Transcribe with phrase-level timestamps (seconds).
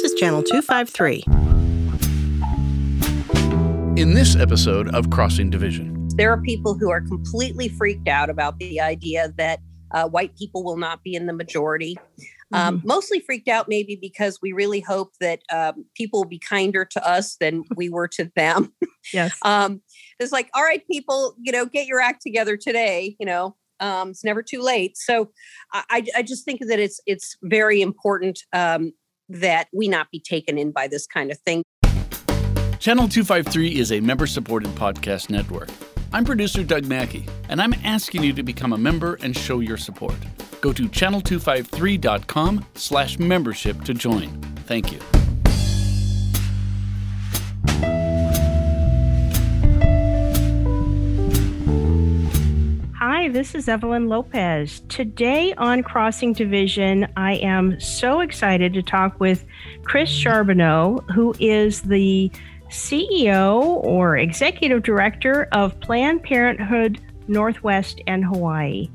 [0.00, 1.24] This is Channel 253.
[4.00, 8.58] In this episode of Crossing Division, there are people who are completely freaked out about
[8.58, 9.60] the idea that
[9.90, 11.98] uh, white people will not be in the majority.
[12.54, 12.88] Um, mm-hmm.
[12.88, 17.06] Mostly freaked out, maybe because we really hope that um, people will be kinder to
[17.06, 18.72] us than we were to them.
[19.12, 19.36] Yes.
[19.42, 19.82] um,
[20.18, 23.16] it's like, all right, people, you know, get your act together today.
[23.18, 24.96] You know, um, it's never too late.
[24.96, 25.30] So
[25.72, 28.92] I, I just think that it's it's very important um,
[29.30, 31.62] that we not be taken in by this kind of thing.
[32.78, 35.68] Channel 253 is a member supported podcast network.
[36.12, 39.76] I'm producer Doug Mackey, and I'm asking you to become a member and show your
[39.76, 40.16] support.
[40.60, 44.30] Go to channel253.com slash membership to join.
[44.66, 45.00] Thank you.
[53.20, 54.80] Hi, this is Evelyn Lopez.
[54.88, 59.44] Today on Crossing Division, I am so excited to talk with
[59.84, 62.32] Chris Charbonneau, who is the
[62.70, 68.88] CEO or Executive Director of Planned Parenthood Northwest and Hawaii.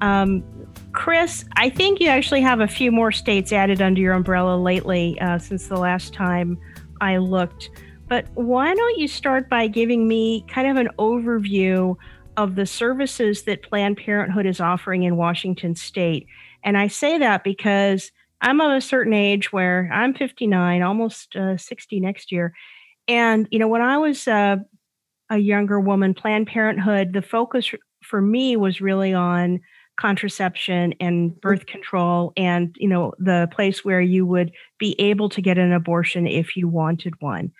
[0.00, 0.42] Um,
[0.90, 5.16] Chris, I think you actually have a few more states added under your umbrella lately
[5.20, 6.58] uh, since the last time
[7.00, 7.70] I looked.
[8.08, 11.96] But why don't you start by giving me kind of an overview
[12.36, 16.26] of the services that Planned Parenthood is offering in Washington state?
[16.64, 21.56] And I say that because I'm of a certain age where I'm 59, almost uh,
[21.56, 22.52] 60 next year.
[23.08, 24.56] And, you know, when I was uh,
[25.30, 27.70] a younger woman, Planned Parenthood, the focus
[28.02, 29.60] for me was really on
[30.00, 35.40] contraception and birth control and, you know, the place where you would be able to
[35.40, 37.52] get an abortion if you wanted one.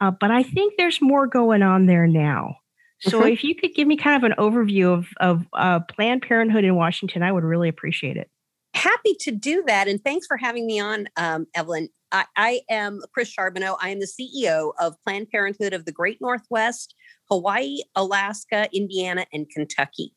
[0.00, 2.56] Uh, but I think there's more going on there now.
[3.00, 3.28] So mm-hmm.
[3.28, 6.74] if you could give me kind of an overview of, of uh, Planned Parenthood in
[6.74, 8.30] Washington, I would really appreciate it.
[8.74, 9.88] Happy to do that.
[9.88, 11.88] And thanks for having me on, um, Evelyn.
[12.10, 13.76] I, I am Chris Charbonneau.
[13.80, 16.94] I am the CEO of Planned Parenthood of the Great Northwest,
[17.30, 20.14] Hawaii, Alaska, Indiana, and Kentucky.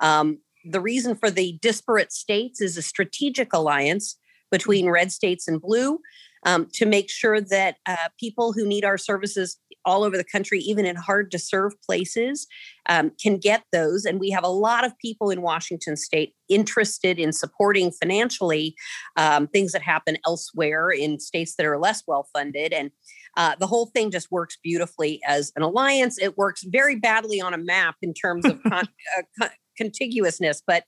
[0.00, 4.16] Um, the reason for the disparate states is a strategic alliance
[4.50, 5.98] between red states and blue
[6.44, 10.60] um, to make sure that uh, people who need our services all over the country,
[10.60, 12.46] even in hard to serve places,
[12.88, 14.04] um, can get those.
[14.04, 18.74] And we have a lot of people in Washington state interested in supporting financially
[19.16, 22.72] um, things that happen elsewhere in states that are less well funded.
[22.72, 22.90] And
[23.36, 26.18] uh, the whole thing just works beautifully as an alliance.
[26.18, 28.88] It works very badly on a map in terms of con-
[29.18, 30.84] uh, con- contiguousness, but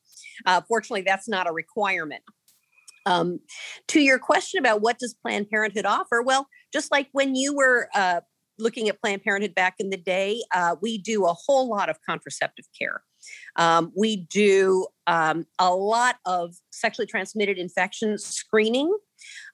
[0.47, 2.22] uh, fortunately, that's not a requirement.
[3.06, 3.41] Um,
[3.88, 7.88] to your question about what does Planned Parenthood offer, well, just like when you were
[7.94, 8.21] uh,
[8.59, 11.97] looking at Planned Parenthood back in the day, uh, we do a whole lot of
[12.09, 13.03] contraceptive care.
[13.56, 18.94] Um, we do um, a lot of sexually transmitted infection screening.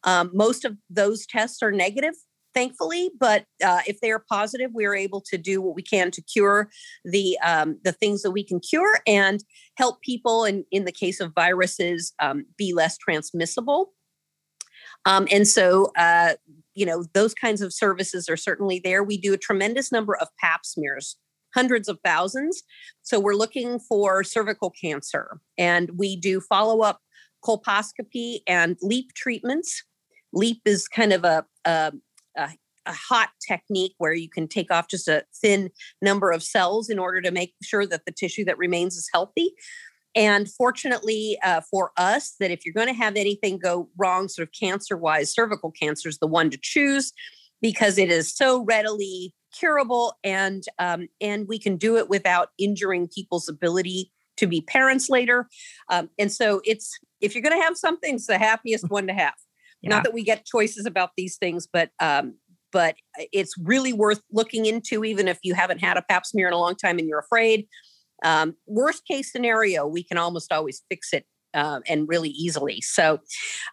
[0.04, 2.14] Um, most of those tests are negative,
[2.52, 6.10] thankfully, but uh, if they are positive, we are able to do what we can
[6.10, 6.68] to cure
[7.04, 9.44] the um, the things that we can cure and
[9.76, 10.44] help people.
[10.44, 13.92] And in, in the case of viruses, um, be less transmissible.
[15.06, 16.34] Um, and so uh,
[16.74, 19.02] you know, those kinds of services are certainly there.
[19.02, 21.16] We do a tremendous number of pap smears,
[21.54, 22.62] hundreds of thousands.
[23.02, 27.00] So we're looking for cervical cancer and we do follow up
[27.44, 29.82] colposcopy and LEEP treatments.
[30.32, 31.92] LEEP is kind of a, a,
[32.36, 32.50] a,
[32.86, 35.70] a hot technique where you can take off just a thin
[36.00, 39.52] number of cells in order to make sure that the tissue that remains is healthy.
[40.14, 44.48] And fortunately uh, for us, that if you're going to have anything go wrong, sort
[44.48, 47.12] of cancer wise, cervical cancer is the one to choose
[47.62, 53.08] because it is so readily curable and um, and we can do it without injuring
[53.08, 55.48] people's ability to be parents later.
[55.90, 59.12] Um, and so it's if you're going to have something, it's the happiest one to
[59.12, 59.34] have.
[59.82, 59.90] Yeah.
[59.90, 62.34] Not that we get choices about these things, but um,
[62.72, 62.96] but
[63.32, 66.58] it's really worth looking into, even if you haven't had a pap smear in a
[66.58, 67.66] long time and you're afraid.
[68.24, 72.80] Um, worst case scenario, we can almost always fix it uh, and really easily.
[72.80, 73.20] So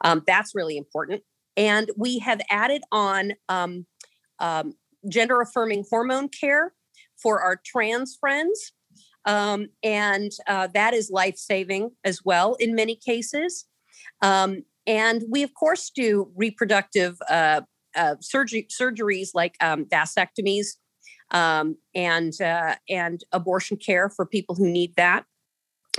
[0.04, 1.22] um, that's really important.
[1.56, 3.86] And we have added on um,
[4.40, 4.74] um
[5.10, 6.74] gender affirming hormone care
[7.22, 8.74] for our trans friends.
[9.26, 13.66] Um, and uh, that is life saving as well in many cases.
[14.22, 17.62] Um, and we, of course, do reproductive uh,
[17.96, 20.68] uh, surgery, surgeries like vasectomies
[21.32, 25.26] um, and uh, and abortion care for people who need that.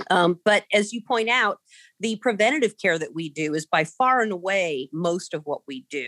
[0.09, 1.59] Um, but as you point out,
[1.99, 5.85] the preventative care that we do is by far and away most of what we
[5.89, 6.07] do.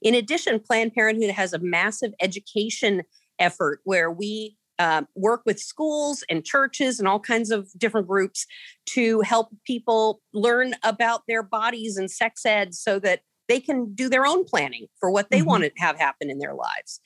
[0.00, 3.02] In addition, Planned Parenthood has a massive education
[3.38, 8.46] effort where we uh, work with schools and churches and all kinds of different groups
[8.86, 14.08] to help people learn about their bodies and sex ed so that they can do
[14.08, 15.48] their own planning for what they mm-hmm.
[15.48, 17.00] want to have happen in their lives.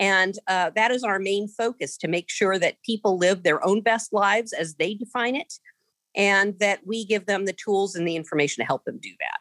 [0.00, 3.82] And uh, that is our main focus to make sure that people live their own
[3.82, 5.54] best lives as they define it,
[6.16, 9.38] and that we give them the tools and the information to help them do that.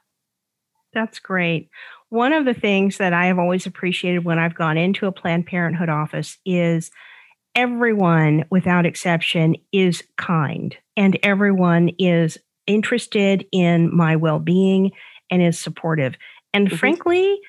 [0.94, 1.70] That's great.
[2.10, 5.46] One of the things that I have always appreciated when I've gone into a Planned
[5.46, 6.92] Parenthood office is
[7.56, 14.92] everyone, without exception, is kind and everyone is interested in my well being
[15.32, 16.16] and is supportive.
[16.54, 16.78] And mm-hmm.
[16.78, 17.40] frankly,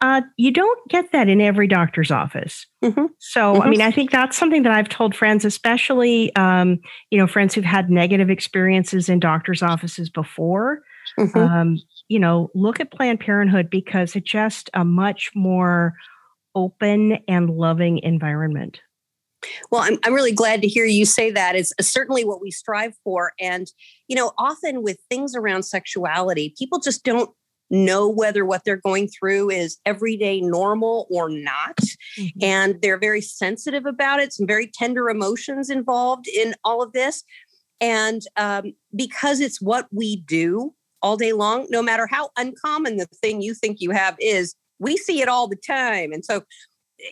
[0.00, 2.66] uh, you don't get that in every doctor's office.
[2.84, 3.06] Mm-hmm.
[3.18, 3.62] So, mm-hmm.
[3.62, 7.54] I mean, I think that's something that I've told friends, especially, um, you know, friends
[7.54, 10.80] who've had negative experiences in doctor's offices before.
[11.18, 11.38] Mm-hmm.
[11.38, 11.78] Um,
[12.08, 15.94] you know, look at Planned Parenthood because it's just a much more
[16.54, 18.80] open and loving environment.
[19.70, 21.54] Well, I'm, I'm really glad to hear you say that.
[21.54, 23.32] It's certainly what we strive for.
[23.40, 23.66] And,
[24.08, 27.30] you know, often with things around sexuality, people just don't
[27.70, 31.76] know whether what they're going through is everyday normal or not.
[32.18, 32.42] Mm-hmm.
[32.42, 37.24] And they're very sensitive about it, some very tender emotions involved in all of this.
[37.80, 43.06] And um, because it's what we do all day long, no matter how uncommon the
[43.20, 46.12] thing you think you have is, we see it all the time.
[46.12, 46.42] And so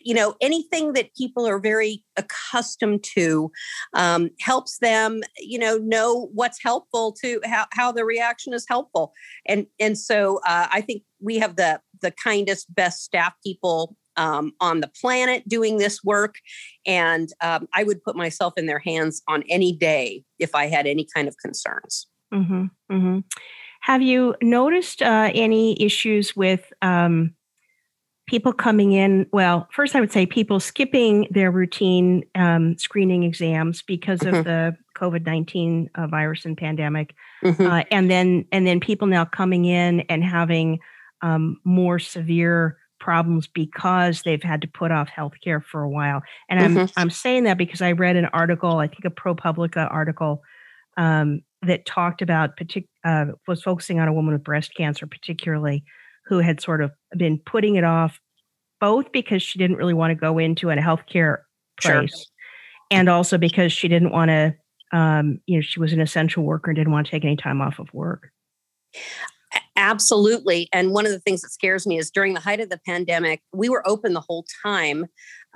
[0.03, 3.51] you know anything that people are very accustomed to
[3.93, 9.13] um, helps them you know know what's helpful to how, how the reaction is helpful.
[9.47, 14.53] And and so uh, i think we have the the kindest best staff people um,
[14.61, 16.35] on the planet doing this work.
[16.85, 20.87] And um, i would put myself in their hands on any day if i had
[20.87, 22.07] any kind of concerns.
[22.33, 23.19] Mm-hmm, mm-hmm.
[23.81, 27.35] have you noticed uh, any issues with um,
[28.27, 33.81] people coming in well first i would say people skipping their routine um, screening exams
[33.81, 34.35] because mm-hmm.
[34.35, 37.13] of the covid-19 uh, virus and pandemic
[37.43, 37.65] mm-hmm.
[37.65, 40.79] uh, and then and then people now coming in and having
[41.21, 46.59] um, more severe problems because they've had to put off healthcare for a while and
[46.59, 46.99] i'm mm-hmm.
[46.99, 50.41] i'm saying that because i read an article i think a propublica article
[50.97, 55.83] um, that talked about partic- uh, was focusing on a woman with breast cancer particularly
[56.25, 58.19] who had sort of been putting it off,
[58.79, 61.39] both because she didn't really want to go into a healthcare
[61.79, 62.25] place, sure.
[62.91, 64.55] and also because she didn't want to,
[64.91, 67.61] um, you know, she was an essential worker and didn't want to take any time
[67.61, 68.31] off of work.
[69.75, 70.69] Absolutely.
[70.71, 73.41] And one of the things that scares me is during the height of the pandemic,
[73.53, 75.05] we were open the whole time.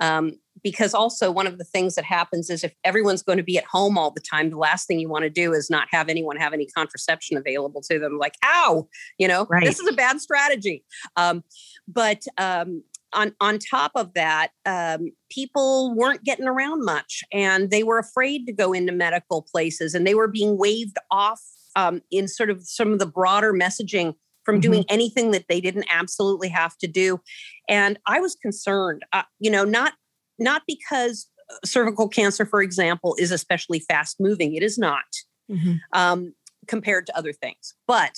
[0.00, 0.32] Um,
[0.62, 3.64] because also one of the things that happens is if everyone's going to be at
[3.64, 6.36] home all the time the last thing you want to do is not have anyone
[6.36, 8.86] have any contraception available to them like ow
[9.18, 9.64] you know right.
[9.64, 10.84] this is a bad strategy
[11.16, 11.42] um,
[11.88, 12.82] but um,
[13.12, 18.46] on on top of that um, people weren't getting around much and they were afraid
[18.46, 21.40] to go into medical places and they were being waved off
[21.76, 24.14] um, in sort of some of the broader messaging
[24.44, 24.60] from mm-hmm.
[24.60, 27.20] doing anything that they didn't absolutely have to do
[27.68, 29.92] and i was concerned uh, you know not
[30.40, 34.54] not because uh, cervical cancer, for example, is especially fast moving.
[34.54, 35.04] It is not
[35.48, 35.74] mm-hmm.
[35.92, 36.32] um,
[36.66, 37.74] compared to other things.
[37.86, 38.16] But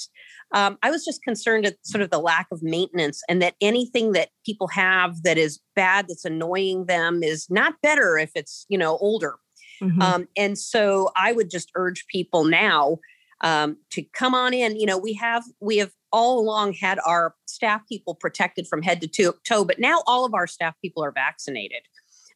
[0.54, 4.12] um, I was just concerned at sort of the lack of maintenance and that anything
[4.12, 8.78] that people have that is bad, that's annoying them, is not better if it's, you
[8.78, 9.36] know, older.
[9.82, 10.00] Mm-hmm.
[10.00, 12.98] Um, and so I would just urge people now
[13.42, 14.78] um, to come on in.
[14.78, 19.00] You know, we have we have all along had our staff people protected from head
[19.00, 21.82] to toe, but now all of our staff people are vaccinated.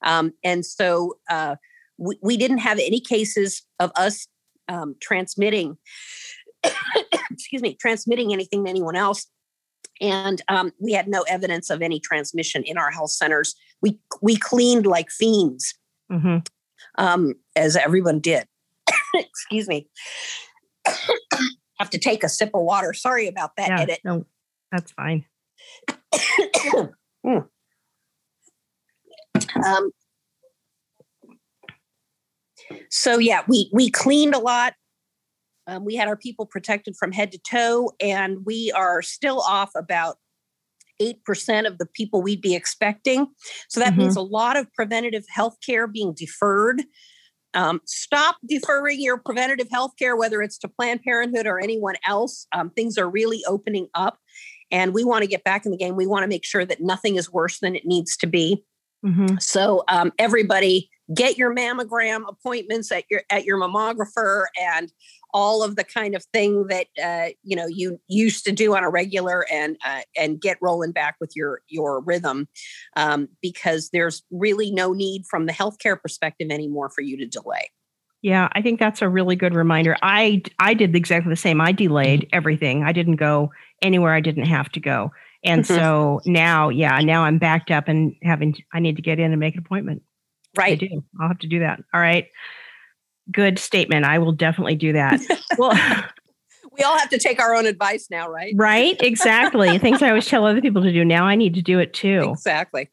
[0.02, 1.56] Um, and so uh,
[1.98, 4.28] we, we, didn't have any cases of us
[4.68, 5.78] um, transmitting,
[7.30, 9.26] excuse me, transmitting anything to anyone else.
[10.00, 13.54] And um, we had no evidence of any transmission in our health centers.
[13.80, 15.74] We we cleaned like fiends,
[16.10, 16.38] mm-hmm.
[16.98, 18.46] Um, as everyone did.
[19.14, 19.88] excuse me.
[21.78, 22.92] Have to take a sip of water.
[22.92, 23.68] Sorry about that.
[23.68, 24.00] Yeah, edit.
[24.04, 24.26] No,
[24.72, 25.24] that's fine.
[27.24, 27.46] mm.
[29.64, 29.90] Um,
[32.90, 34.74] so yeah, we we cleaned a lot.
[35.66, 39.70] Um, we had our people protected from head to toe, and we are still off
[39.74, 40.16] about
[41.00, 43.26] eight percent of the people we'd be expecting.
[43.68, 44.02] So that mm-hmm.
[44.02, 46.82] means a lot of preventative health care being deferred.
[47.56, 52.46] Um, stop deferring your preventative health care, whether it's to Planned Parenthood or anyone else.
[52.52, 54.18] Um, things are really opening up,
[54.70, 55.96] and we want to get back in the game.
[55.96, 58.62] We want to make sure that nothing is worse than it needs to be.
[59.04, 59.36] Mm-hmm.
[59.40, 64.92] So um, everybody get your mammogram appointments at your at your mammographer and
[65.32, 68.84] all of the kind of thing that uh, you know you used to do on
[68.84, 72.48] a regular and uh, and get rolling back with your your rhythm
[72.96, 77.70] um, because there's really no need from the healthcare perspective anymore for you to delay
[78.22, 81.72] yeah i think that's a really good reminder i i did exactly the same i
[81.72, 83.50] delayed everything i didn't go
[83.82, 85.12] anywhere i didn't have to go
[85.46, 85.74] And mm-hmm.
[85.74, 89.40] so now, yeah, now I'm backed up and having, I need to get in and
[89.40, 90.02] make an appointment.
[90.56, 90.72] Right.
[90.72, 91.04] I do.
[91.20, 91.80] I'll have to do that.
[91.94, 92.26] All right.
[93.32, 94.04] Good statement.
[94.04, 95.20] I will definitely do that.
[95.58, 95.72] well,
[96.78, 98.54] we all have to take our own advice now, right?
[98.56, 98.96] Right.
[99.00, 99.78] Exactly.
[99.80, 101.04] Things I always tell other people to do.
[101.04, 102.30] Now I need to do it too.
[102.32, 102.90] Exactly.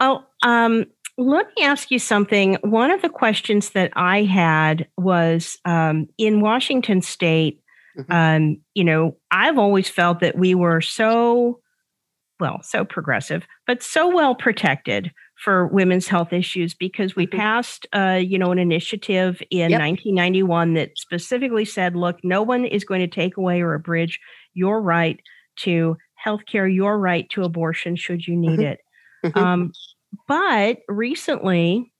[0.00, 0.86] Oh, um,
[1.18, 2.56] let me ask you something.
[2.62, 7.60] One of the questions that I had was um, in Washington State.
[7.98, 8.12] Mm-hmm.
[8.12, 11.60] Um, you know, I've always felt that we were so,
[12.40, 17.38] well, so progressive, but so well protected for women's health issues because we mm-hmm.
[17.38, 19.80] passed, uh, you know, an initiative in yep.
[19.80, 24.20] 1991 that specifically said, look, no one is going to take away or abridge
[24.54, 25.20] your right
[25.56, 28.62] to health care, your right to abortion should you need mm-hmm.
[28.62, 28.78] it.
[29.24, 29.38] Mm-hmm.
[29.38, 29.72] Um,
[30.28, 31.92] but recently,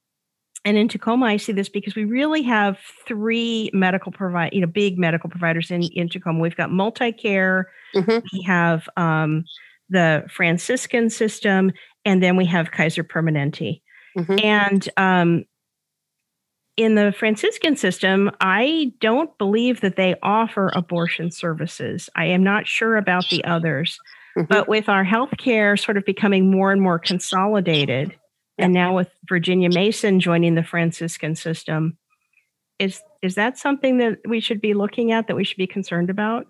[0.64, 4.68] and in Tacoma, I see this because we really have three medical provide, you know,
[4.68, 6.38] big medical providers in, in Tacoma.
[6.38, 7.64] We've got MultiCare,
[7.96, 8.18] mm-hmm.
[8.32, 9.44] we have um,
[9.90, 11.72] the Franciscan system,
[12.04, 13.80] and then we have Kaiser Permanente.
[14.16, 14.36] Mm-hmm.
[14.42, 15.44] And um,
[16.76, 22.08] in the Franciscan system, I don't believe that they offer abortion services.
[22.16, 23.98] I am not sure about the others.
[24.36, 24.46] Mm-hmm.
[24.48, 28.16] But with our healthcare sort of becoming more and more consolidated,
[28.56, 31.98] and now with Virginia Mason joining the Franciscan system,
[32.78, 36.08] is is that something that we should be looking at that we should be concerned
[36.08, 36.46] about?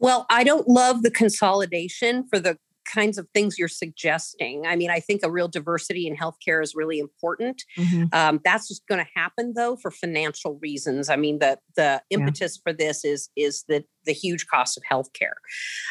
[0.00, 2.58] Well, I don't love the consolidation for the
[2.92, 4.66] kinds of things you're suggesting.
[4.66, 7.62] I mean, I think a real diversity in healthcare is really important.
[7.78, 8.04] Mm-hmm.
[8.12, 11.08] Um, that's just going to happen though for financial reasons.
[11.08, 12.70] I mean, the the impetus yeah.
[12.70, 15.34] for this is is the the huge cost of healthcare.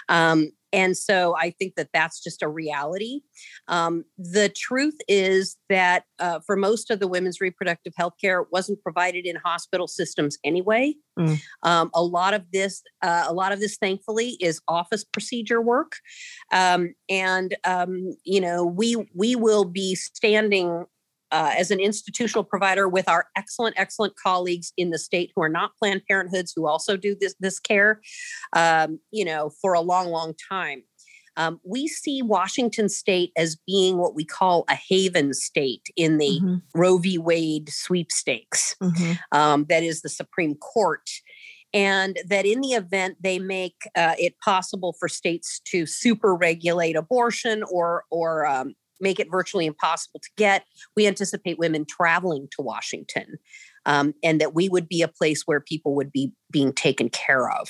[0.07, 3.21] Um, and so I think that that's just a reality.
[3.67, 8.47] Um, the truth is that uh, for most of the women's reproductive health care, it
[8.51, 10.93] wasn't provided in hospital systems anyway.
[11.17, 11.41] Mm.
[11.63, 15.93] Um, a lot of this, uh, a lot of this, thankfully, is office procedure work.
[16.51, 20.85] Um, and um, you know, we we will be standing
[21.31, 25.50] uh, as an institutional provider with our excellent, excellent colleagues in the state who are
[25.50, 28.01] not Planned Parenthoods who also do this this care,
[28.55, 30.83] um, you know, for a long, long time.
[31.38, 36.39] Um, we see Washington State as being what we call a haven state in the
[36.41, 36.55] mm-hmm.
[36.75, 37.17] Roe v.
[37.17, 38.75] Wade sweepstakes.
[38.81, 39.13] Mm-hmm.
[39.31, 41.09] Um, that is the Supreme Court
[41.74, 46.95] and that in the event they make uh, it possible for states to super regulate
[46.95, 50.65] abortion or or um, make it virtually impossible to get.
[50.95, 53.37] We anticipate women traveling to Washington.
[53.85, 57.49] Um, and that we would be a place where people would be being taken care
[57.49, 57.69] of.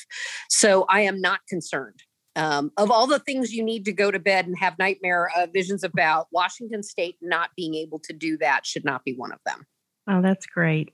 [0.50, 2.02] So I am not concerned.
[2.36, 5.48] Um, of all the things you need to go to bed and have nightmare uh,
[5.54, 9.40] visions about, Washington State not being able to do that should not be one of
[9.46, 9.66] them.
[10.10, 10.90] Oh, that's great.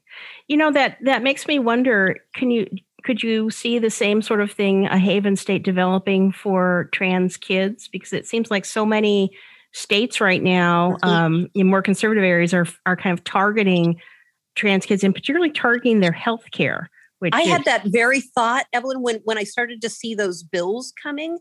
[0.48, 2.18] You know that that makes me wonder.
[2.36, 2.68] Can you
[3.04, 7.88] could you see the same sort of thing a Haven State developing for trans kids?
[7.88, 9.32] Because it seems like so many
[9.76, 14.00] states right now um, in more conservative areas are are kind of targeting
[14.56, 16.90] trans kids and particularly targeting their health care.
[17.20, 20.44] Which I is- had that very thought, Evelyn, when when I started to see those
[20.44, 21.40] bills coming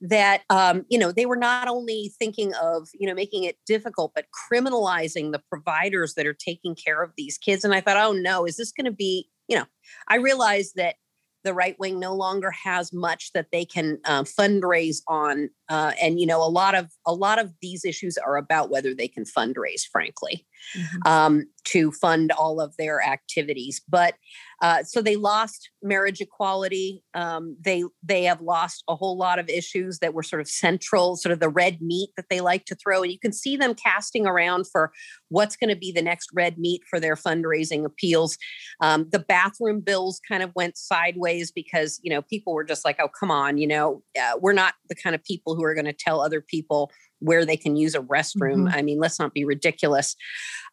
[0.00, 4.12] that um, you know they were not only thinking of you know making it difficult
[4.14, 8.12] but criminalizing the providers that are taking care of these kids and i thought oh
[8.12, 9.64] no is this going to be you know
[10.08, 10.96] i realized that
[11.46, 16.18] the right wing no longer has much that they can uh, fundraise on uh, and
[16.18, 19.24] you know a lot of a lot of these issues are about whether they can
[19.24, 20.44] fundraise frankly
[20.76, 21.12] mm-hmm.
[21.12, 24.14] um, to fund all of their activities but
[24.62, 27.02] uh, so they lost marriage equality.
[27.14, 31.16] Um, they they have lost a whole lot of issues that were sort of central,
[31.16, 33.02] sort of the red meat that they like to throw.
[33.02, 34.92] And you can see them casting around for
[35.28, 38.38] what's going to be the next red meat for their fundraising appeals.
[38.80, 42.96] Um, the bathroom bills kind of went sideways because you know people were just like,
[42.98, 45.84] oh come on, you know, uh, we're not the kind of people who are going
[45.84, 48.66] to tell other people where they can use a restroom.
[48.66, 48.74] Mm-hmm.
[48.74, 50.16] I mean, let's not be ridiculous.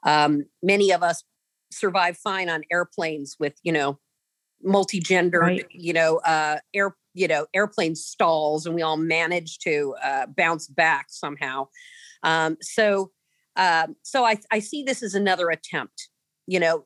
[0.05, 1.23] Um, many of us
[1.71, 3.99] survive fine on airplanes with you know
[4.63, 5.65] multi-gendered right.
[5.71, 10.67] you know uh air you know airplane stalls and we all manage to uh, bounce
[10.67, 11.67] back somehow
[12.23, 13.11] um, so
[13.55, 16.09] um, so I, I see this as another attempt
[16.47, 16.85] you know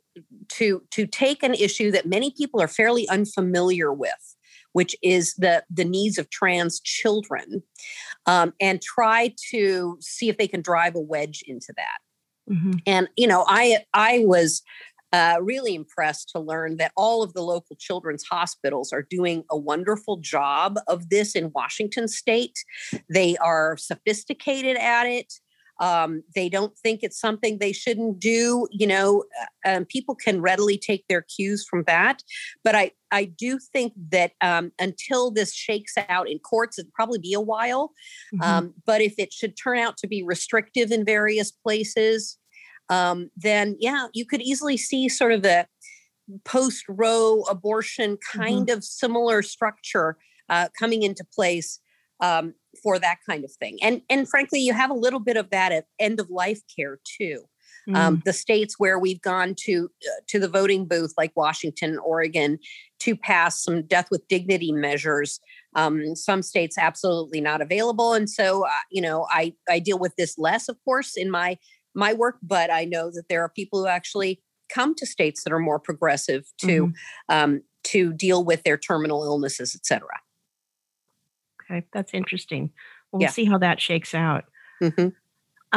[0.50, 4.36] to to take an issue that many people are fairly unfamiliar with
[4.78, 7.64] which is the the needs of trans children
[8.26, 12.00] um, and try to see if they can drive a wedge into that
[12.50, 12.72] Mm-hmm.
[12.86, 14.62] And you know, I I was
[15.14, 19.58] uh, really impressed to learn that all of the local children's hospitals are doing a
[19.58, 22.64] wonderful job of this in Washington State.
[23.10, 25.34] They are sophisticated at it.
[25.80, 28.68] Um, they don't think it's something they shouldn't do.
[28.72, 29.24] You know,
[29.66, 32.24] uh, um, people can readily take their cues from that.
[32.64, 37.20] But I, I do think that um, until this shakes out in courts, it'd probably
[37.20, 37.92] be a while.
[38.34, 38.44] Mm-hmm.
[38.44, 42.38] Um, but if it should turn out to be restrictive in various places,
[42.90, 45.68] um, then yeah, you could easily see sort of the
[46.44, 48.40] post Roe abortion mm-hmm.
[48.40, 48.78] kind mm-hmm.
[48.78, 50.18] of similar structure
[50.50, 51.80] uh, coming into place
[52.20, 53.78] um, for that kind of thing.
[53.82, 57.00] And and frankly, you have a little bit of that at end of life care
[57.18, 57.44] too.
[57.88, 57.98] Um, mm.
[57.98, 62.60] Um, the states where we've gone to uh, to the voting booth, like Washington, Oregon,
[63.00, 65.40] to pass some death with dignity measures.
[65.76, 70.16] Um, some states absolutely not available, and so uh, you know I I deal with
[70.18, 71.58] this less, of course, in my
[71.96, 75.54] my work, but I know that there are people who actually come to states that
[75.54, 77.36] are more progressive to mm-hmm.
[77.36, 80.20] um, to deal with their terminal illnesses, et cetera.
[81.70, 82.72] Okay, that's interesting.
[83.12, 83.30] We'll yeah.
[83.30, 84.46] see how that shakes out.
[84.82, 85.10] Mm-hmm.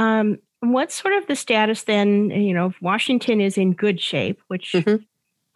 [0.00, 2.30] Um, what's sort of the status then?
[2.30, 5.02] You know, Washington is in good shape, which mm-hmm.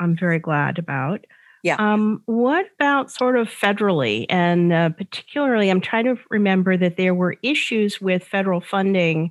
[0.00, 1.24] I'm very glad about.
[1.62, 1.76] Yeah.
[1.78, 4.26] Um, what about sort of federally?
[4.28, 9.30] And uh, particularly, I'm trying to remember that there were issues with federal funding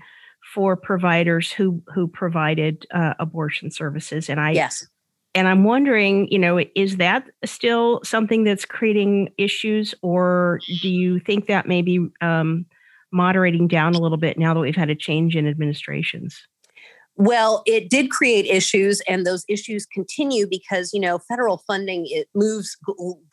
[0.53, 4.87] for providers who who provided uh, abortion services, and I yes
[5.35, 11.19] and I'm wondering, you know, is that still something that's creating issues, or do you
[11.19, 12.65] think that may be um,
[13.11, 16.39] moderating down a little bit now that we've had a change in administrations?
[17.15, 22.27] Well, it did create issues, and those issues continue because you know federal funding it
[22.35, 22.77] moves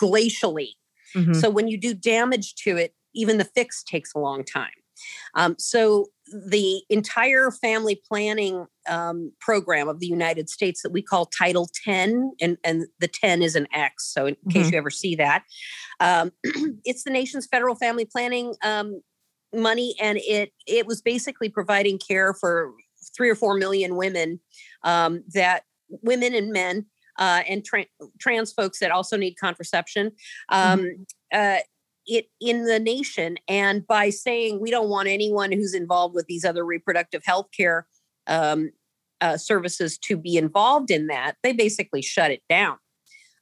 [0.01, 0.71] glacially.
[1.15, 1.35] Mm-hmm.
[1.35, 4.71] So when you do damage to it, even the fix takes a long time.
[5.35, 11.27] Um, so the entire family planning um, program of the United States that we call
[11.27, 14.13] Title 10, and, and the 10 is an X.
[14.13, 14.51] So, in mm-hmm.
[14.51, 15.45] case you ever see that,
[16.01, 16.33] um,
[16.85, 19.03] it's the nation's federal family planning um,
[19.55, 22.73] money, and it it was basically providing care for
[23.17, 24.41] three or four million women
[24.85, 25.65] um, that
[26.03, 26.87] women and men
[27.19, 27.87] uh, and tra-
[28.19, 30.13] trans folks that also need contraception.
[30.49, 31.03] Um, mm-hmm.
[31.33, 31.59] Uh,
[32.11, 33.37] it in the nation.
[33.47, 37.87] And by saying we don't want anyone who's involved with these other reproductive health care
[38.27, 38.73] um,
[39.21, 42.79] uh, services to be involved in that, they basically shut it down.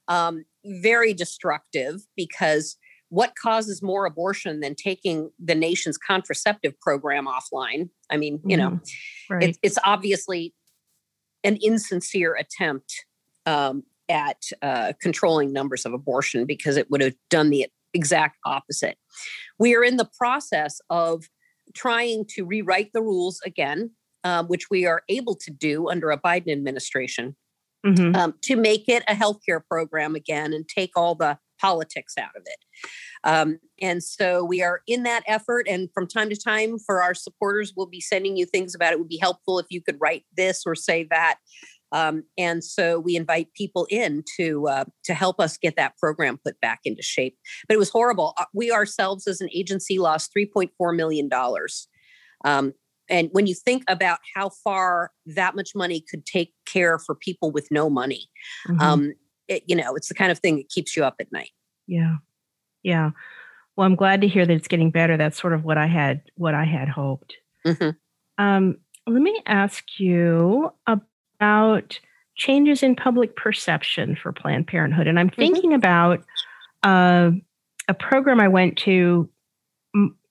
[0.07, 2.77] Um, very destructive because
[3.09, 7.89] what causes more abortion than taking the nation's contraceptive program offline?
[8.11, 9.33] I mean, you know, mm-hmm.
[9.33, 9.49] right.
[9.49, 10.53] it, it's obviously
[11.43, 13.05] an insincere attempt
[13.47, 18.97] um, at uh, controlling numbers of abortion because it would have done the exact opposite.
[19.57, 21.25] We are in the process of
[21.73, 23.91] trying to rewrite the rules again,
[24.23, 27.35] um, which we are able to do under a Biden administration,
[27.85, 28.15] mm-hmm.
[28.15, 32.43] um, to make it a healthcare program again and take all the politics out of
[32.45, 32.57] it.
[33.23, 35.67] Um, and so we are in that effort.
[35.69, 38.95] And from time to time, for our supporters, we'll be sending you things about it.
[38.95, 41.37] it would be helpful if you could write this or say that
[41.91, 46.39] um, and so we invite people in to uh, to help us get that program
[46.43, 47.37] put back into shape.
[47.67, 48.33] But it was horrible.
[48.37, 51.87] Uh, we ourselves, as an agency, lost 3.4 million dollars.
[52.45, 52.73] Um,
[53.09, 57.51] and when you think about how far that much money could take care for people
[57.51, 58.29] with no money,
[58.67, 58.79] mm-hmm.
[58.79, 59.13] um,
[59.47, 61.49] it, you know, it's the kind of thing that keeps you up at night.
[61.87, 62.17] Yeah,
[62.83, 63.11] yeah.
[63.75, 65.17] Well, I'm glad to hear that it's getting better.
[65.17, 67.35] That's sort of what I had what I had hoped.
[67.65, 67.89] Mm-hmm.
[68.43, 71.99] Um, let me ask you about about
[72.35, 75.07] changes in public perception for Planned Parenthood.
[75.07, 75.41] And I'm mm-hmm.
[75.41, 75.75] thinking mm-hmm.
[75.75, 76.23] about
[76.83, 77.31] uh,
[77.87, 79.29] a program I went to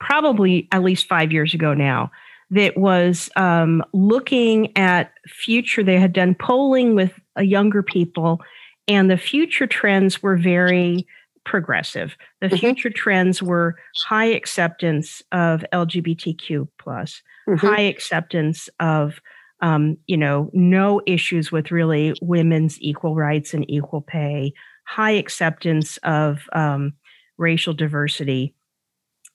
[0.01, 2.11] probably at least five years ago now
[2.51, 5.83] that was um, looking at future.
[5.83, 8.40] They had done polling with uh, younger people,
[8.87, 11.07] and the future trends were very
[11.44, 12.16] progressive.
[12.40, 12.57] The mm-hmm.
[12.57, 17.66] future trends were high acceptance of LGBTQ plus, mm-hmm.
[17.66, 19.21] high acceptance of
[19.61, 24.53] um, you know, no issues with really women's equal rights and equal pay,
[24.85, 26.92] high acceptance of um,
[27.37, 28.55] racial diversity,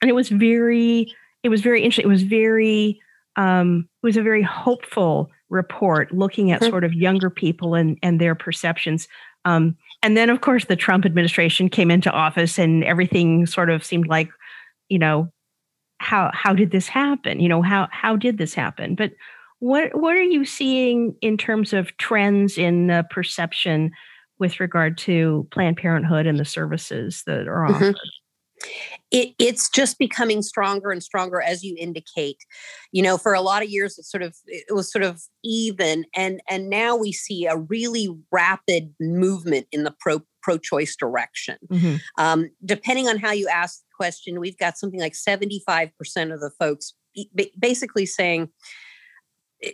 [0.01, 2.05] and it was very, it was very interesting.
[2.05, 3.01] It was very,
[3.35, 8.19] um, it was a very hopeful report looking at sort of younger people and and
[8.19, 9.07] their perceptions.
[9.45, 13.83] Um, and then, of course, the Trump administration came into office, and everything sort of
[13.83, 14.29] seemed like,
[14.89, 15.31] you know,
[15.99, 17.39] how how did this happen?
[17.39, 18.95] You know, how how did this happen?
[18.95, 19.11] But
[19.63, 23.91] what what are you seeing in terms of trends in uh, perception
[24.37, 27.73] with regard to Planned Parenthood and the services that are mm-hmm.
[27.73, 27.95] offered?
[27.95, 28.69] Mm-hmm.
[29.11, 32.37] It, it's just becoming stronger and stronger as you indicate
[32.91, 36.05] you know for a lot of years it sort of it was sort of even
[36.15, 41.57] and and now we see a really rapid movement in the pro pro choice direction
[41.69, 41.95] mm-hmm.
[42.17, 45.91] um, depending on how you ask the question we've got something like 75%
[46.33, 46.93] of the folks
[47.59, 48.49] basically saying,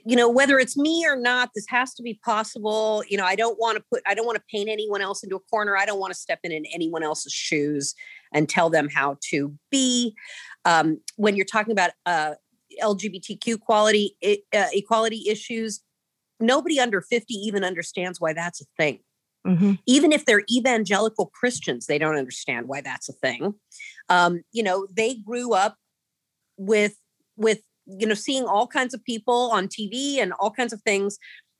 [0.05, 3.35] you know whether it's me or not this has to be possible you know i
[3.35, 5.85] don't want to put i don't want to paint anyone else into a corner i
[5.85, 7.95] don't want to step in in anyone else's shoes
[8.33, 10.15] and tell them how to be.
[10.65, 12.33] Um, when you're talking about uh,
[12.81, 15.81] lgbtq quality uh, equality issues
[16.39, 18.99] nobody under 50 even understands why that's a thing.
[19.47, 19.73] Mm-hmm.
[19.87, 23.55] even if they're evangelical christians they don't understand why that's a thing.
[24.09, 25.77] Um, you know they grew up
[26.57, 26.95] with
[27.37, 27.61] with
[27.97, 31.17] you know, seeing all kinds of people on TV and all kinds of things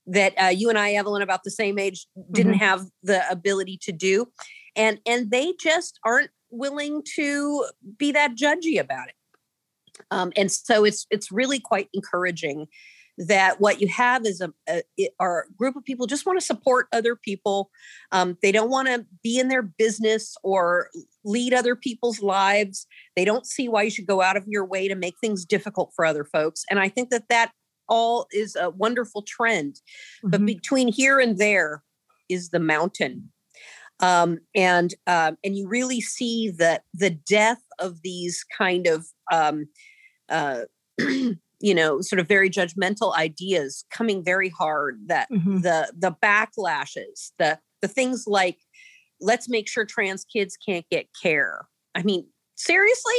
[0.08, 2.64] that uh, you and I, Evelyn, about the same age, didn't mm-hmm.
[2.64, 4.28] have the ability to do,
[4.76, 7.66] and and they just aren't willing to
[7.98, 9.16] be that judgy about it.
[10.12, 12.68] Um, and so it's it's really quite encouraging
[13.20, 14.82] that what you have is a, a,
[15.20, 17.70] a group of people just want to support other people.
[18.14, 20.90] Um, they don't want to be in their business or
[21.26, 22.88] lead other people's lives.
[23.18, 25.92] They don't see why you should go out of your way to make things difficult
[25.96, 26.64] for other folks.
[26.70, 27.52] And I think that that
[27.90, 29.76] all is a wonderful trend.
[30.24, 30.30] Mm-hmm.
[30.30, 31.84] But between here and there
[32.30, 33.32] is the mountain.
[34.02, 39.68] Um, and um, and you really see that the death of these kind of um,
[40.30, 40.62] uh,
[41.60, 45.60] you know sort of very judgmental ideas coming very hard that mm-hmm.
[45.60, 48.58] the the backlashes the the things like
[49.22, 53.14] let's make sure trans kids can't get care i mean seriously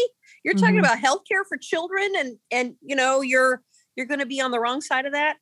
[0.45, 0.65] you're mm-hmm.
[0.65, 3.63] talking about health care for children and and you know you're
[3.97, 5.37] you're going to be on the wrong side of that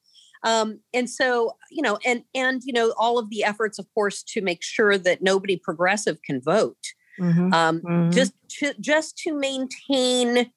[0.45, 4.23] um, and so you know and and you know all of the efforts of course
[4.23, 6.77] to make sure that nobody progressive can vote
[7.21, 7.53] mm-hmm.
[7.53, 8.11] Um, mm-hmm.
[8.11, 10.51] just to just to maintain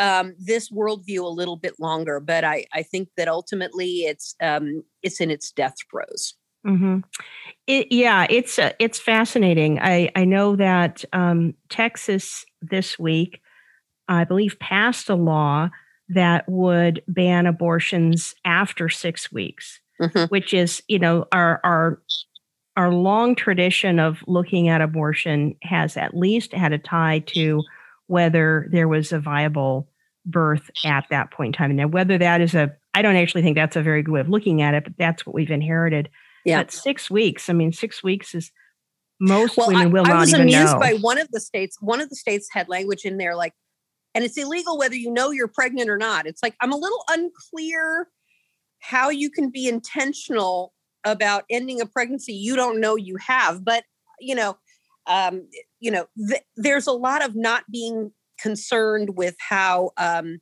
[0.00, 4.82] um, this worldview a little bit longer, but I, I think that ultimately it's um,
[5.02, 6.34] it's in its death throes.
[6.66, 7.00] Mm-hmm.
[7.66, 9.78] It, yeah, it's uh, it's fascinating.
[9.80, 13.40] I I know that um, Texas this week,
[14.08, 15.70] I believe, passed a law
[16.08, 20.24] that would ban abortions after six weeks, mm-hmm.
[20.24, 22.00] which is you know our our
[22.76, 27.62] our long tradition of looking at abortion has at least had a tie to
[28.06, 29.88] whether there was a viable
[30.26, 31.76] birth at that point in time.
[31.76, 34.28] Now, whether that is a, I don't actually think that's a very good way of
[34.28, 36.08] looking at it, but that's what we've inherited.
[36.44, 36.62] Yeah.
[36.62, 38.50] But six weeks, I mean, six weeks is
[39.20, 40.78] most well, women will I, not I was amused know.
[40.78, 41.78] by one of the states.
[41.80, 43.52] One of the states had language in there like,
[44.14, 46.26] and it's illegal whether you know you're pregnant or not.
[46.26, 48.08] It's like I'm a little unclear
[48.80, 50.72] how you can be intentional
[51.04, 53.64] about ending a pregnancy you don't know you have.
[53.64, 53.84] But
[54.20, 54.56] you know,
[55.06, 55.48] um,
[55.84, 60.38] you know, th- there's a lot of not being concerned with how um,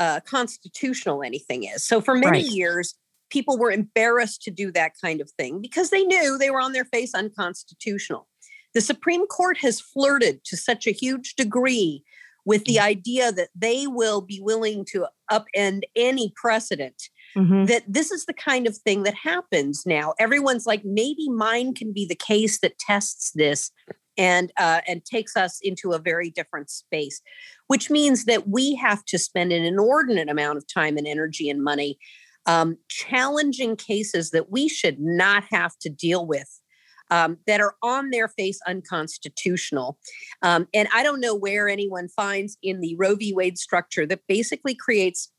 [0.00, 1.84] uh, constitutional anything is.
[1.84, 2.50] So for many right.
[2.50, 2.94] years,
[3.30, 6.72] people were embarrassed to do that kind of thing because they knew they were on
[6.72, 8.26] their face unconstitutional.
[8.74, 12.02] The Supreme Court has flirted to such a huge degree
[12.44, 12.82] with the mm.
[12.82, 17.04] idea that they will be willing to upend any precedent.
[17.36, 17.66] Mm-hmm.
[17.66, 20.14] That this is the kind of thing that happens now.
[20.18, 23.70] Everyone's like, maybe mine can be the case that tests this
[24.18, 27.20] and uh, and takes us into a very different space,
[27.66, 31.62] which means that we have to spend an inordinate amount of time and energy and
[31.62, 31.98] money
[32.46, 36.60] um, challenging cases that we should not have to deal with.
[37.08, 39.96] Um, that are on their face unconstitutional.
[40.42, 43.32] Um, and I don't know where anyone finds in the Roe v.
[43.32, 45.30] Wade structure that basically creates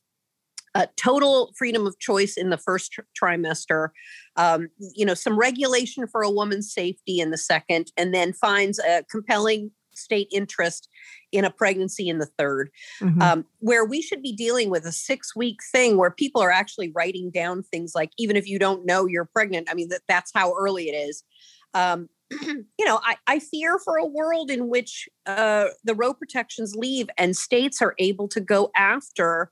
[0.78, 3.90] uh, total freedom of choice in the first tr- trimester,
[4.36, 8.78] um, you know, some regulation for a woman's safety in the second, and then finds
[8.80, 10.88] a compelling state interest
[11.32, 12.68] in a pregnancy in the 3rd
[13.02, 13.20] mm-hmm.
[13.20, 16.92] um, where we should be dealing with a six week thing where people are actually
[16.96, 20.32] writing down things like, even if you don't know you're pregnant, I mean, that, that's
[20.36, 21.24] how early it is.
[21.74, 26.76] Um, you know, I, I, fear for a world in which uh, the Roe protections
[26.76, 29.52] leave and states are able to go after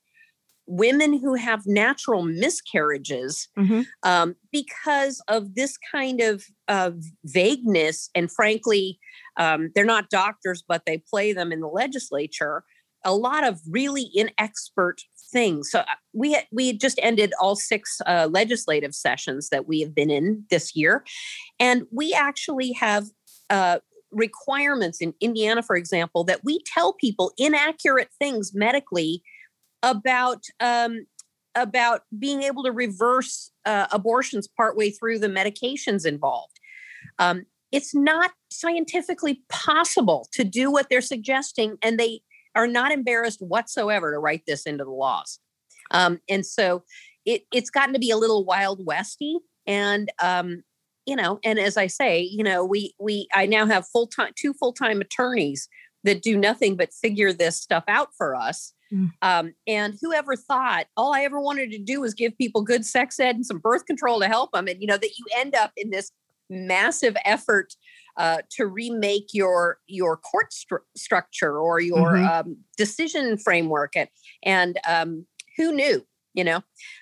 [0.67, 3.81] women who have natural miscarriages mm-hmm.
[4.03, 6.91] um, because of this kind of uh,
[7.23, 8.09] vagueness.
[8.15, 8.99] And frankly,
[9.37, 12.63] um, they're not doctors, but they play them in the legislature.
[13.03, 15.01] A lot of really inexpert
[15.31, 15.69] things.
[15.69, 20.09] So uh, we we just ended all six uh, legislative sessions that we have been
[20.09, 21.03] in this year,
[21.59, 23.05] and we actually have
[23.51, 23.79] uh,
[24.11, 29.21] requirements in Indiana, for example, that we tell people inaccurate things medically
[29.85, 31.05] about um,
[31.55, 36.59] about being able to reverse uh, abortions partway through the medications involved.
[37.17, 42.21] Um, it's not scientifically possible to do what they're suggesting, and they
[42.55, 45.39] are not embarrassed whatsoever to write this into the laws.
[45.91, 46.83] Um, and so
[47.25, 50.63] it, it's gotten to be a little wild westy, and um,
[51.05, 54.31] you know, and as I say, you know, we we I now have full time
[54.35, 55.69] two full time attorneys
[56.03, 58.73] that do nothing but figure this stuff out for us.
[58.93, 59.11] Mm.
[59.21, 63.19] Um, and whoever thought all I ever wanted to do was give people good sex
[63.19, 65.71] ed and some birth control to help them, and you know that you end up
[65.75, 66.11] in this
[66.49, 67.73] massive effort
[68.17, 72.49] uh, to remake your your court stru- structure or your mm-hmm.
[72.49, 74.09] um, decision framework, and
[74.43, 75.25] and um,
[75.57, 76.61] who knew, you know?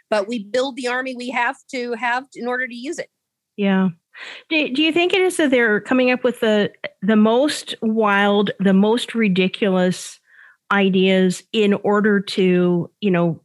[0.09, 3.09] But we build the army we have to have in order to use it.
[3.57, 3.89] Yeah.
[4.49, 8.51] Do, do you think it is that they're coming up with the the most wild,
[8.59, 10.19] the most ridiculous
[10.73, 13.41] ideas in order to, you know,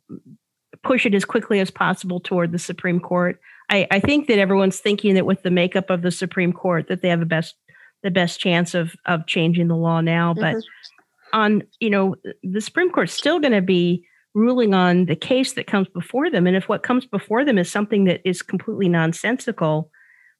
[0.82, 3.40] push it as quickly as possible toward the Supreme Court?
[3.70, 7.02] I, I think that everyone's thinking that with the makeup of the Supreme Court that
[7.02, 7.54] they have the best
[8.02, 10.34] the best chance of of changing the law now.
[10.34, 11.38] But mm-hmm.
[11.38, 15.66] on, you know, the Supreme Court's still going to be ruling on the case that
[15.66, 16.46] comes before them.
[16.46, 19.90] And if what comes before them is something that is completely nonsensical,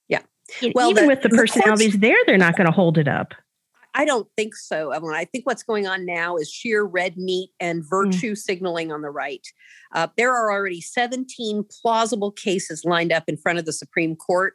[0.08, 0.22] yeah.
[0.74, 3.08] well, even the, with the, the personalities courts, there, they're not going to hold it
[3.08, 3.34] up.
[3.94, 5.14] I don't think so, Evelyn.
[5.14, 7.86] I think what's going on now is sheer red meat and mm.
[7.88, 8.38] virtue mm.
[8.38, 9.46] signaling on the right.
[9.94, 14.54] Uh, there are already 17 plausible cases lined up in front of the Supreme Court,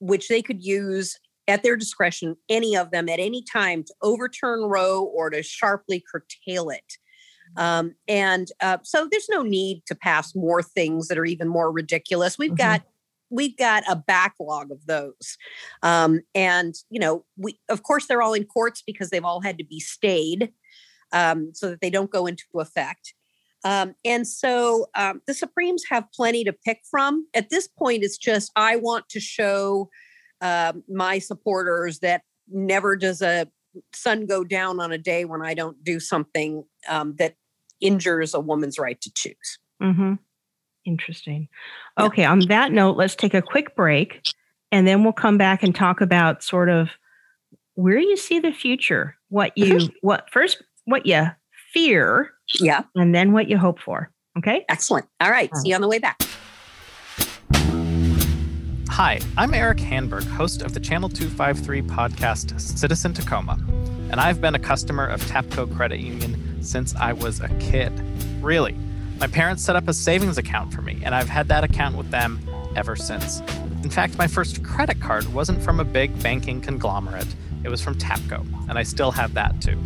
[0.00, 1.16] which they could use
[1.46, 6.04] at their discretion, any of them at any time to overturn Roe or to sharply
[6.12, 6.98] curtail it.
[7.56, 11.72] Um, and uh, so there's no need to pass more things that are even more
[11.72, 12.38] ridiculous.
[12.38, 12.56] We've mm-hmm.
[12.56, 12.82] got
[13.30, 15.36] we've got a backlog of those
[15.82, 19.58] um, and you know we of course they're all in courts because they've all had
[19.58, 20.52] to be stayed
[21.12, 23.14] um, so that they don't go into effect
[23.64, 28.18] um, and so um, the supremes have plenty to pick from at this point it's
[28.18, 29.88] just i want to show
[30.40, 33.46] uh, my supporters that never does a
[33.94, 37.34] sun go down on a day when i don't do something um, that
[37.80, 40.14] injures a woman's right to choose mm-hmm.
[40.88, 41.48] Interesting.
[42.00, 44.22] Okay, on that note, let's take a quick break
[44.72, 46.88] and then we'll come back and talk about sort of
[47.74, 49.94] where you see the future, what you mm-hmm.
[50.00, 51.26] what first what you
[51.74, 54.10] fear, yeah, and then what you hope for.
[54.38, 54.64] Okay?
[54.70, 55.04] Excellent.
[55.20, 56.16] All right, see you on the way back.
[58.88, 63.58] Hi, I'm Erik Hanberg, host of the Channel 253 podcast Citizen Tacoma,
[64.10, 67.92] and I've been a customer of Tapco Credit Union since I was a kid.
[68.40, 68.74] Really,
[69.18, 72.10] my parents set up a savings account for me, and I've had that account with
[72.10, 72.40] them
[72.76, 73.40] ever since.
[73.82, 77.26] In fact, my first credit card wasn't from a big banking conglomerate,
[77.64, 79.76] it was from Tapco, and I still have that too.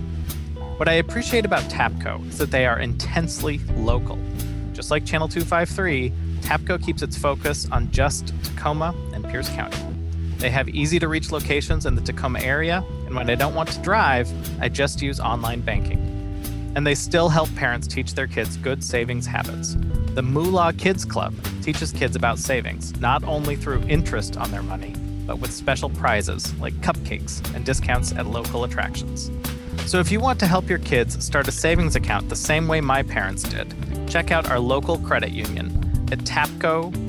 [0.76, 4.18] What I appreciate about Tapco is that they are intensely local.
[4.74, 9.78] Just like Channel 253, Tapco keeps its focus on just Tacoma and Pierce County.
[10.38, 13.70] They have easy to reach locations in the Tacoma area, and when I don't want
[13.70, 16.11] to drive, I just use online banking
[16.74, 19.76] and they still help parents teach their kids good savings habits.
[20.14, 24.94] The Moolah Kids Club teaches kids about savings, not only through interest on their money,
[25.26, 29.30] but with special prizes like cupcakes and discounts at local attractions.
[29.86, 32.80] So if you want to help your kids start a savings account the same way
[32.80, 33.74] my parents did,
[34.08, 35.70] check out our local credit union
[36.12, 37.02] at tapcocu.org.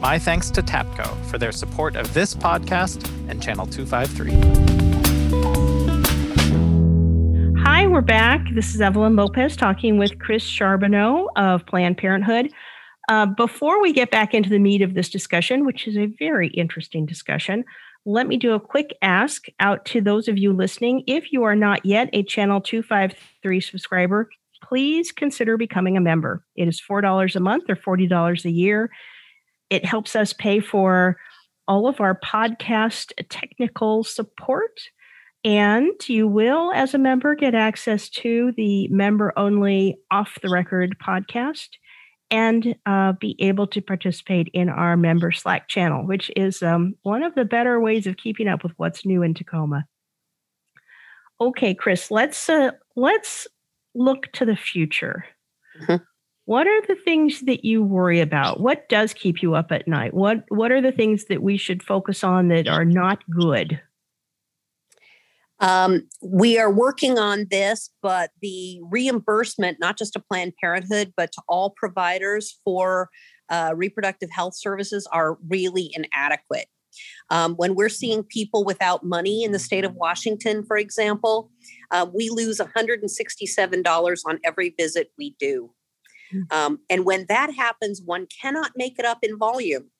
[0.00, 4.81] My thanks to Tapco for their support of this podcast and Channel 253.
[7.92, 8.48] We're back.
[8.54, 12.50] This is Evelyn Lopez talking with Chris Charbonneau of Planned Parenthood.
[13.10, 16.48] Uh, before we get back into the meat of this discussion, which is a very
[16.48, 17.66] interesting discussion,
[18.06, 21.04] let me do a quick ask out to those of you listening.
[21.06, 24.30] If you are not yet a Channel 253 subscriber,
[24.64, 26.42] please consider becoming a member.
[26.56, 28.90] It is $4 a month or $40 a year.
[29.68, 31.18] It helps us pay for
[31.68, 34.80] all of our podcast technical support
[35.44, 40.96] and you will, as a member, get access to the member only off the record
[41.04, 41.68] podcast
[42.30, 47.22] and uh, be able to participate in our member Slack channel, which is um, one
[47.22, 49.84] of the better ways of keeping up with what's new in Tacoma.
[51.40, 53.48] Okay, Chris, let's uh, let's
[53.94, 55.24] look to the future.
[55.80, 55.96] Mm-hmm.
[56.44, 58.60] What are the things that you worry about?
[58.60, 60.14] What does keep you up at night?
[60.14, 63.80] What what are the things that we should focus on that are not good?
[65.62, 71.30] Um, we are working on this, but the reimbursement, not just to Planned Parenthood, but
[71.32, 73.08] to all providers for
[73.48, 76.66] uh, reproductive health services, are really inadequate.
[77.30, 81.50] Um, when we're seeing people without money in the state of Washington, for example,
[81.92, 85.70] uh, we lose $167 on every visit we do.
[86.32, 86.40] Hmm.
[86.50, 89.91] Um, and when that happens, one cannot make it up in volume.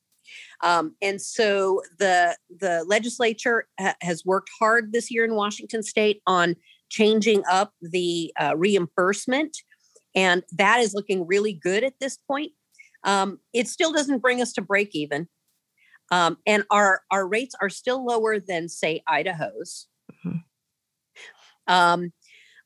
[0.62, 6.22] Um, and so the the legislature ha- has worked hard this year in Washington State
[6.26, 6.56] on
[6.88, 9.58] changing up the uh, reimbursement,
[10.14, 12.52] and that is looking really good at this point.
[13.04, 15.28] Um, it still doesn't bring us to break even,
[16.10, 19.88] um, and our our rates are still lower than say Idaho's.
[20.24, 21.72] Mm-hmm.
[21.72, 22.12] Um,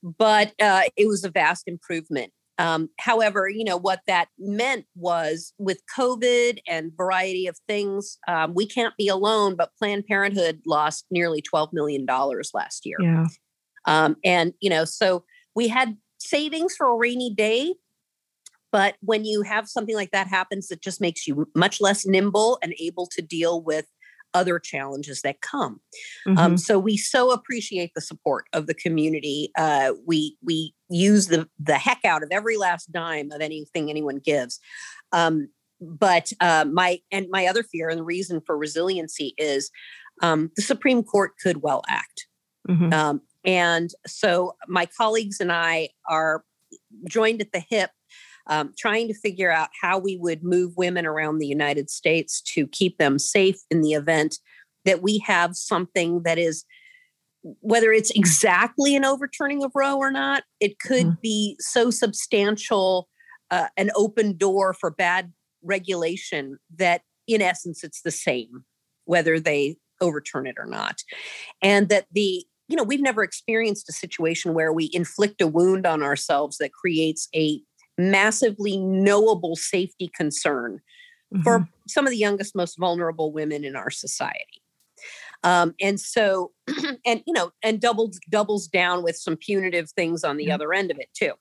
[0.03, 2.33] but uh, it was a vast improvement.
[2.59, 8.55] Um, however, you know what that meant was with COVID and variety of things, um,
[8.55, 9.57] we can't be alone.
[9.57, 12.97] But Planned Parenthood lost nearly twelve million dollars last year.
[13.01, 13.27] Yeah.
[13.85, 17.75] Um, and you know, so we had savings for a rainy day.
[18.73, 22.59] But when you have something like that happens, it just makes you much less nimble
[22.63, 23.87] and able to deal with
[24.37, 25.81] other challenges that come.
[26.27, 26.39] Um, mm-hmm.
[26.39, 29.51] Um, so we so appreciate the support of the community.
[29.57, 34.19] Uh, we we use the the heck out of every last dime of anything anyone
[34.19, 34.61] gives.
[35.13, 35.49] Um,
[35.81, 39.71] but uh, my and my other fear and the reason for resiliency is
[40.23, 42.27] um, the Supreme Court could well act.
[42.69, 42.93] Mm-hmm.
[42.93, 46.45] Um, and so my colleagues and I are
[47.09, 47.91] joined at the hip
[48.49, 52.67] um, trying to figure out how we would move women around the United States to
[52.69, 54.39] keep them safe in the event
[54.85, 56.65] that we have something that is,
[57.61, 61.21] whether it's exactly an overturning of Roe or not, it could mm-hmm.
[61.23, 63.09] be so substantial,
[63.51, 65.33] uh, an open door for bad
[65.63, 68.65] regulation that in essence it's the same,
[69.05, 71.03] whether they overturn it or not.
[71.61, 75.87] And that the you know, we've never experienced a situation where we inflict a wound
[75.87, 77.61] on ourselves that creates a
[77.99, 80.81] massively knowable safety concern
[81.33, 81.43] mm-hmm.
[81.43, 84.63] for some of the youngest, most vulnerable women in our society.
[85.45, 86.53] Um, and so,
[87.07, 90.55] and you know, and doubles doubles down with some punitive things on the mm-hmm.
[90.55, 91.33] other end of it too.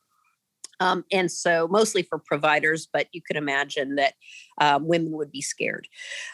[0.80, 4.14] Um, and so, mostly for providers, but you could imagine that
[4.60, 5.88] um, women would be scared.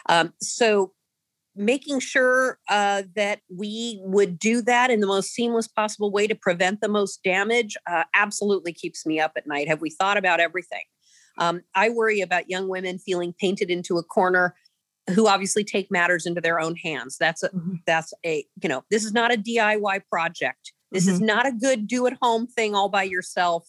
[0.08, 0.92] Um, so,
[1.54, 6.34] making sure uh, that we would do that in the most seamless possible way to
[6.34, 9.68] prevent the most damage uh, absolutely keeps me up at night.
[9.68, 10.84] Have we thought about everything?
[11.38, 14.54] Um, I worry about young women feeling painted into a corner
[15.10, 17.16] who obviously take matters into their own hands.
[17.18, 17.74] That's a, mm-hmm.
[17.86, 20.72] that's a you know this is not a DIY project.
[20.90, 21.14] This mm-hmm.
[21.14, 23.66] is not a good do at home thing all by yourself.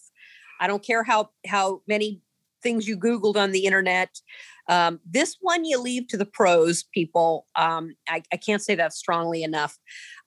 [0.60, 2.22] I don't care how how many
[2.63, 4.10] things you googled on the internet
[4.69, 7.47] um, this one you leave to the pros, people.
[7.56, 9.78] Um, I, I, can't say that strongly enough.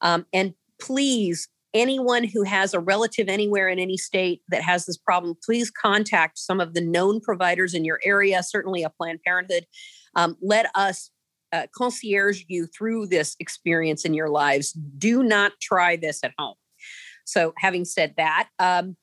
[0.03, 4.99] Um, and please, anyone who has a relative anywhere in any state that has this
[4.99, 9.66] problem, please contact some of the known providers in your area, certainly a Planned Parenthood.
[10.14, 11.11] Um, let us
[11.53, 14.72] uh, concierge you through this experience in your lives.
[14.72, 16.57] Do not try this at home.
[17.25, 18.96] So, having said that, um,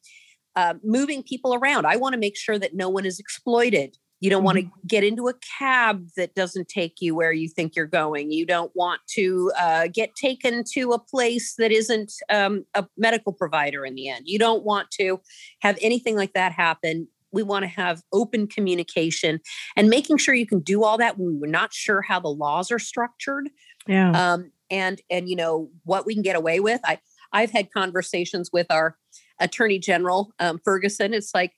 [0.56, 3.98] uh, moving people around, I want to make sure that no one is exploited.
[4.20, 4.88] You don't want to mm-hmm.
[4.88, 8.32] get into a cab that doesn't take you where you think you're going.
[8.32, 13.34] You don't want to uh, get taken to a place that isn't um, a medical
[13.34, 14.24] provider in the end.
[14.26, 15.20] You don't want to
[15.60, 17.10] have anything like that happen.
[17.34, 19.42] We want to have open communication
[19.76, 22.72] and making sure you can do all that when we're not sure how the laws
[22.72, 23.50] are structured.
[23.88, 24.12] Yeah.
[24.12, 26.80] Um, and and you know what we can get away with.
[26.86, 27.00] I
[27.34, 28.96] I've had conversations with our
[29.40, 31.14] attorney general um, Ferguson.
[31.14, 31.54] It's like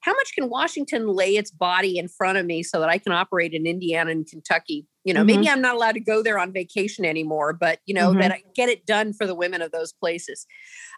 [0.00, 3.12] how much can Washington lay its body in front of me so that I can
[3.12, 4.86] operate in Indiana and Kentucky?
[5.04, 5.26] You know, mm-hmm.
[5.26, 8.20] maybe I'm not allowed to go there on vacation anymore, but you know, mm-hmm.
[8.20, 10.46] that I get it done for the women of those places.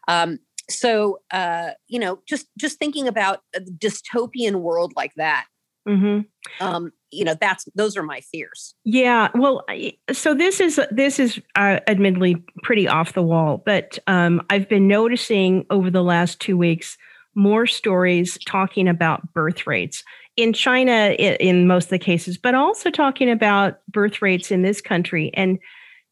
[0.08, 0.38] Um,
[0.70, 5.46] so uh, you know, just just thinking about a dystopian world like that.
[5.86, 6.66] Mm-hmm.
[6.66, 8.74] Um, you know, that's those are my fears.
[8.84, 9.28] Yeah.
[9.34, 9.64] Well,
[10.12, 14.88] so this is this is uh, admittedly pretty off the wall, but um, I've been
[14.88, 16.96] noticing over the last two weeks
[17.34, 20.04] more stories talking about birth rates
[20.36, 24.80] in China, in most of the cases, but also talking about birth rates in this
[24.80, 25.30] country.
[25.34, 25.58] And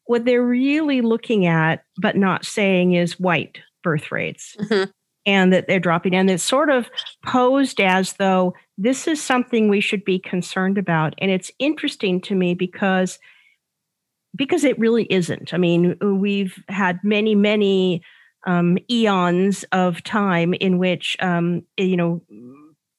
[0.06, 4.56] what they're really looking at, but not saying, is white birth rates.
[4.60, 4.90] Mm-hmm.
[5.24, 6.16] And that they're dropping.
[6.16, 6.90] And it's sort of
[7.24, 11.14] posed as though this is something we should be concerned about.
[11.18, 13.20] And it's interesting to me because
[14.34, 15.52] because it really isn't.
[15.52, 18.02] I mean, we've had many, many
[18.46, 22.22] um, eons of time in which um, you know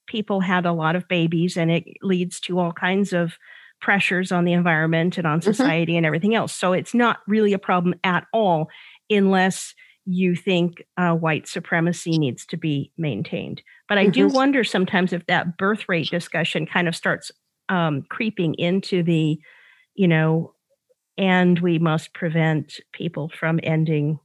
[0.08, 3.38] people had a lot of babies, and it leads to all kinds of
[3.82, 5.52] pressures on the environment and on mm-hmm.
[5.52, 5.98] society mm-hmm.
[5.98, 6.56] and everything else.
[6.56, 8.70] So it's not really a problem at all,
[9.10, 9.74] unless
[10.06, 13.62] you think uh, white supremacy needs to be maintained.
[13.88, 14.12] But I mm-hmm.
[14.12, 17.32] do wonder sometimes if that birth rate discussion kind of starts
[17.70, 19.40] um, creeping into the,
[19.96, 20.54] you know,
[21.18, 24.20] and we must prevent people from ending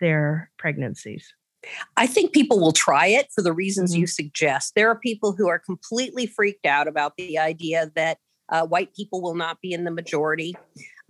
[0.00, 1.34] their pregnancies?
[1.96, 4.02] I think people will try it for the reasons mm-hmm.
[4.02, 4.74] you suggest.
[4.74, 9.20] There are people who are completely freaked out about the idea that uh, white people
[9.20, 10.54] will not be in the majority.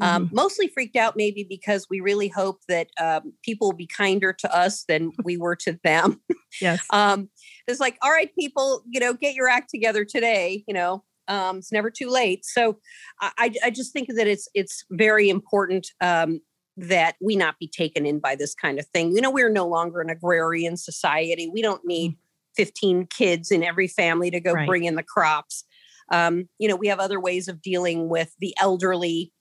[0.00, 0.36] Um, mm-hmm.
[0.36, 4.56] Mostly freaked out, maybe because we really hope that um, people will be kinder to
[4.56, 6.20] us than we were to them.
[6.60, 6.84] Yes.
[6.90, 7.28] um,
[7.66, 10.64] it's like, all right, people, you know, get your act together today.
[10.68, 12.44] You know, um, it's never too late.
[12.44, 12.78] So
[13.20, 16.40] I, I just think that it's it's very important um,
[16.76, 19.14] that we not be taken in by this kind of thing.
[19.14, 21.50] You know, we're no longer an agrarian society.
[21.52, 22.16] We don't need mm.
[22.56, 24.66] 15 kids in every family to go right.
[24.66, 25.64] bring in the crops.
[26.10, 29.32] Um, you know, we have other ways of dealing with the elderly.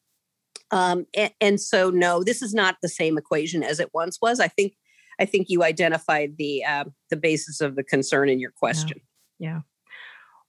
[0.72, 4.39] Um, and, and, so, no, this is not the same equation as it once was.
[4.39, 4.74] I think,
[5.20, 8.99] I think you identified the uh, the basis of the concern in your question.
[9.39, 9.49] Yeah.
[9.49, 9.62] yeah.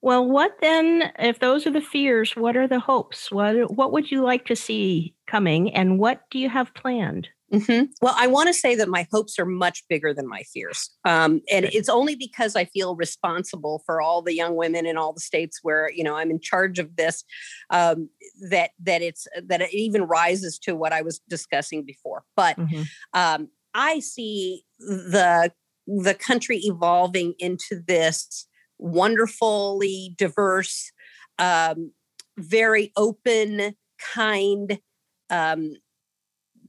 [0.00, 3.32] Well, what then, if those are the fears, what are the hopes?
[3.32, 7.28] What, what would you like to see coming and what do you have planned?
[7.52, 7.84] Mm-hmm.
[8.02, 10.90] Well, I want to say that my hopes are much bigger than my fears.
[11.04, 15.14] Um, and it's only because I feel responsible for all the young women in all
[15.14, 17.24] the states where, you know, I'm in charge of this,
[17.70, 18.10] um,
[18.50, 22.24] that, that it's, that it even rises to what I was discussing before.
[22.36, 22.82] But mm-hmm.
[23.14, 25.50] um, I see the,
[25.86, 28.46] the country evolving into this
[28.78, 30.92] wonderfully diverse,
[31.38, 31.92] um,
[32.36, 33.74] very open,
[34.14, 34.78] kind
[35.30, 35.72] um,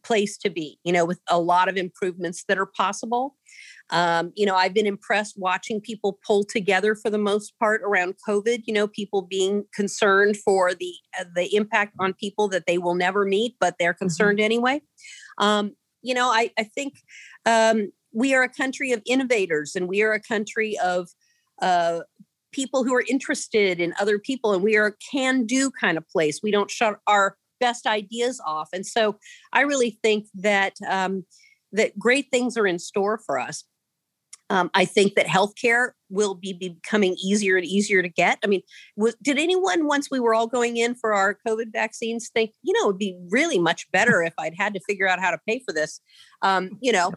[0.04, 3.36] place to be, you know, with a lot of improvements that are possible.
[3.92, 8.16] Um, you know, I've been impressed watching people pull together for the most part around
[8.28, 8.64] COVID.
[8.66, 12.96] You know, people being concerned for the uh, the impact on people that they will
[12.96, 14.06] never meet, but they're mm-hmm.
[14.06, 14.46] concerned mm-hmm.
[14.46, 14.82] anyway.
[15.40, 16.94] Um, you know, I, I think
[17.46, 21.10] um, we are a country of innovators, and we are a country of
[21.62, 22.02] uh,
[22.52, 26.08] people who are interested in other people and we are a can do kind of
[26.10, 29.18] place we don't shut our best ideas off and so
[29.54, 31.26] i really think that um,
[31.72, 33.64] that great things are in store for us
[34.52, 38.40] um, I think that healthcare will be becoming easier and easier to get.
[38.44, 38.62] I mean,
[38.96, 42.74] was, did anyone, once we were all going in for our COVID vaccines, think, you
[42.74, 45.62] know, it'd be really much better if I'd had to figure out how to pay
[45.66, 46.02] for this?
[46.42, 47.14] Um, you know,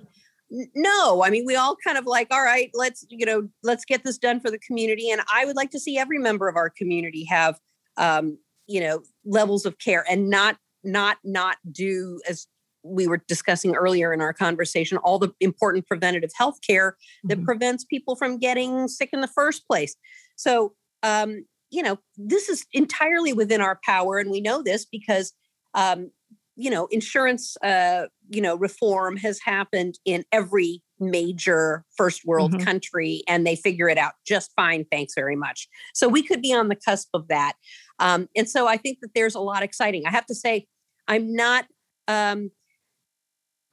[0.75, 4.05] no i mean we all kind of like all right let's you know let's get
[4.05, 6.69] this done for the community and i would like to see every member of our
[6.69, 7.59] community have
[7.97, 8.37] um,
[8.67, 12.47] you know levels of care and not not not do as
[12.85, 17.45] we were discussing earlier in our conversation all the important preventative health care that mm-hmm.
[17.45, 19.97] prevents people from getting sick in the first place
[20.37, 25.33] so um, you know this is entirely within our power and we know this because
[25.75, 26.11] um,
[26.57, 32.65] you know insurance uh, you know reform has happened in every major first world mm-hmm.
[32.65, 36.53] country and they figure it out just fine thanks very much so we could be
[36.53, 37.55] on the cusp of that
[37.99, 40.67] um, and so i think that there's a lot exciting i have to say
[41.09, 41.67] i'm not
[42.09, 42.51] um,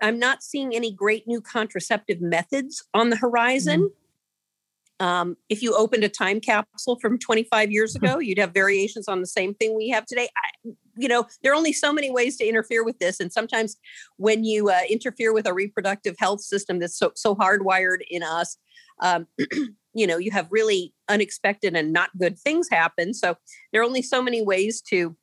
[0.01, 3.93] i'm not seeing any great new contraceptive methods on the horizon mm-hmm.
[4.99, 9.21] Um, if you opened a time capsule from 25 years ago, you'd have variations on
[9.21, 10.27] the same thing we have today.
[10.35, 13.77] I, you know, there are only so many ways to interfere with this, and sometimes
[14.17, 18.57] when you uh, interfere with a reproductive health system that's so so hardwired in us,
[19.01, 19.27] um,
[19.93, 23.13] you know, you have really unexpected and not good things happen.
[23.13, 23.35] So
[23.71, 25.15] there are only so many ways to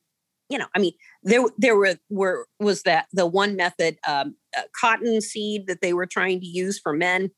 [0.49, 0.93] you know, I mean,
[1.23, 5.93] there there were were was that the one method um, uh, cotton seed that they
[5.93, 7.31] were trying to use for men,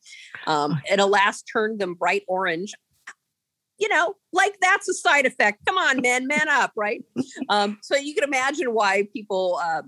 [0.46, 2.74] um, and alas turned them bright orange.
[3.80, 5.66] You know, like that's a side effect.
[5.66, 7.04] Come on, men, man up, right?
[7.50, 9.82] Um, so you can imagine why people, uh,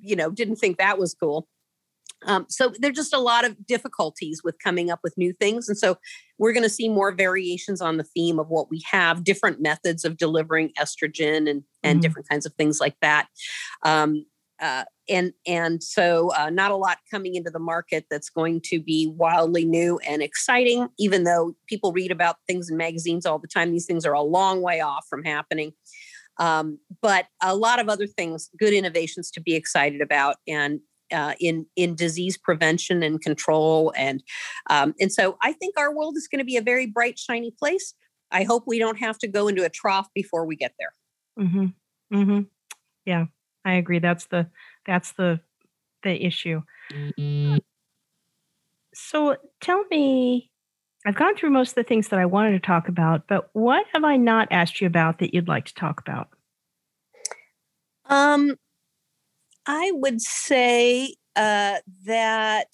[0.00, 1.48] you know, didn't think that was cool.
[2.24, 5.68] Um, so there's just a lot of difficulties with coming up with new things.
[5.68, 5.98] And so
[6.38, 10.04] we're going to see more variations on the theme of what we have, different methods
[10.04, 12.00] of delivering estrogen and, and mm-hmm.
[12.00, 13.28] different kinds of things like that.
[13.84, 14.24] Um,
[14.60, 18.80] uh, and and so uh, not a lot coming into the market that's going to
[18.80, 23.46] be wildly new and exciting even though people read about things in magazines all the
[23.46, 25.72] time these things are a long way off from happening
[26.38, 30.80] um, but a lot of other things good innovations to be excited about and
[31.12, 34.22] uh, in in disease prevention and control, and
[34.70, 37.50] um, and so I think our world is going to be a very bright, shiny
[37.50, 37.94] place.
[38.30, 40.92] I hope we don't have to go into a trough before we get there.
[41.38, 41.66] Mm-hmm.
[42.16, 42.40] Mm-hmm.
[43.04, 43.26] Yeah,
[43.64, 43.98] I agree.
[43.98, 44.48] That's the
[44.84, 45.40] that's the
[46.02, 46.62] the issue.
[46.92, 47.56] Mm-hmm.
[48.94, 50.50] So tell me,
[51.04, 53.84] I've gone through most of the things that I wanted to talk about, but what
[53.92, 56.28] have I not asked you about that you'd like to talk about?
[58.06, 58.56] Um,
[59.66, 62.68] I would say uh, that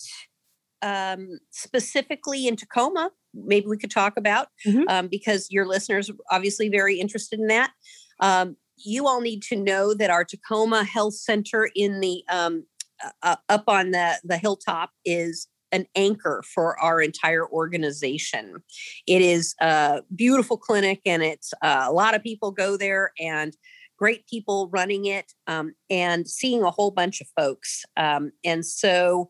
[0.82, 4.82] um, specifically in Tacoma, maybe we could talk about mm-hmm.
[4.88, 7.72] um, because your listeners are obviously very interested in that.
[8.20, 12.64] Um, you all need to know that our Tacoma Health Center in the um,
[13.02, 18.62] uh, uh, up on the the hilltop is an anchor for our entire organization.
[19.06, 23.56] It is a beautiful clinic, and it's uh, a lot of people go there and
[24.02, 27.84] great people running it, um, and seeing a whole bunch of folks.
[27.96, 29.28] Um, and so,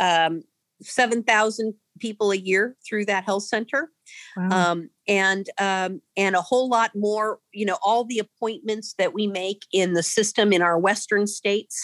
[0.00, 0.44] um,
[0.80, 3.90] 7,000 people a year through that health center.
[4.34, 4.48] Wow.
[4.72, 9.26] Um, and um, and a whole lot more, you know, all the appointments that we
[9.26, 11.78] make in the system in our western states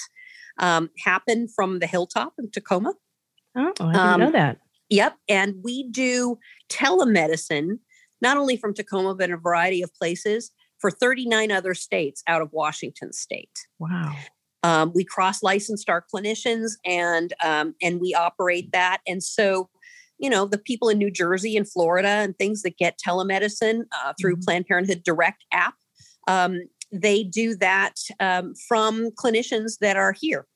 [0.59, 2.95] um, happen from the hilltop in Tacoma.
[3.55, 4.59] Oh, I didn't know that.
[4.89, 5.17] Yep.
[5.29, 6.39] And we do
[6.71, 7.81] telemedicine,
[8.23, 12.43] not only from Tacoma, but in a variety of places for 39 other states out
[12.43, 13.67] of Washington state.
[13.79, 14.15] Wow.
[14.63, 18.99] Um, we cross licensed our clinicians and um, and we operate that.
[19.07, 19.71] And so,
[20.19, 24.13] you know, the people in New Jersey and Florida and things that get telemedicine uh,
[24.21, 24.45] through mm-hmm.
[24.45, 25.75] Planned Parenthood Direct app,
[26.29, 26.61] um,
[26.93, 30.47] they do that um, from clinicians that are here.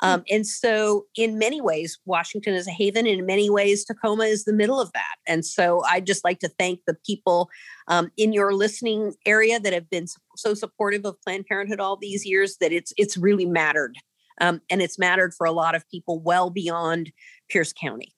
[0.00, 0.06] Hmm.
[0.06, 3.06] Um, and so, in many ways, Washington is a haven.
[3.06, 5.16] And in many ways, Tacoma is the middle of that.
[5.26, 7.48] And so, I'd just like to thank the people
[7.88, 10.06] um, in your listening area that have been
[10.36, 12.56] so supportive of Planned Parenthood all these years.
[12.60, 13.96] That it's it's really mattered,
[14.40, 17.12] um, and it's mattered for a lot of people well beyond
[17.48, 18.14] Pierce County.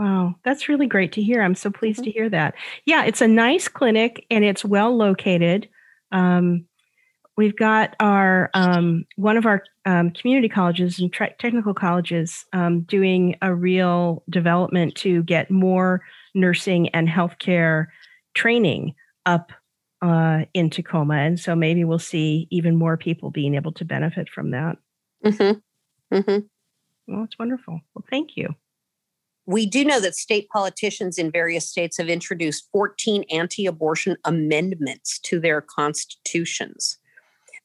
[0.00, 1.42] Wow, that's really great to hear.
[1.42, 2.04] I'm so pleased mm-hmm.
[2.06, 2.54] to hear that.
[2.86, 5.68] Yeah, it's a nice clinic and it's well located.
[6.10, 6.64] Um,
[7.40, 12.82] we've got our um, one of our um, community colleges and tra- technical colleges um,
[12.82, 16.02] doing a real development to get more
[16.34, 17.86] nursing and healthcare
[18.34, 19.52] training up
[20.02, 24.28] uh, in Tacoma, and so maybe we'll see even more people being able to benefit
[24.28, 24.76] from that.
[25.24, 26.14] Mm-hmm.
[26.14, 26.46] Mm-hmm.
[27.06, 27.80] Well, it's wonderful.
[27.94, 28.54] Well, thank you.
[29.46, 35.18] We do know that state politicians in various states have introduced 14 anti abortion amendments
[35.20, 36.98] to their constitutions.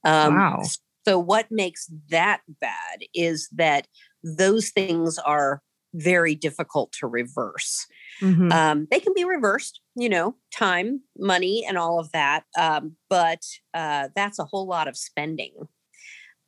[0.05, 0.61] Um, wow.
[1.05, 3.87] So, what makes that bad is that
[4.23, 5.61] those things are
[5.93, 7.85] very difficult to reverse.
[8.21, 8.51] Mm-hmm.
[8.51, 12.43] Um, they can be reversed, you know, time, money, and all of that.
[12.57, 13.41] Um, but
[13.73, 15.53] uh, that's a whole lot of spending.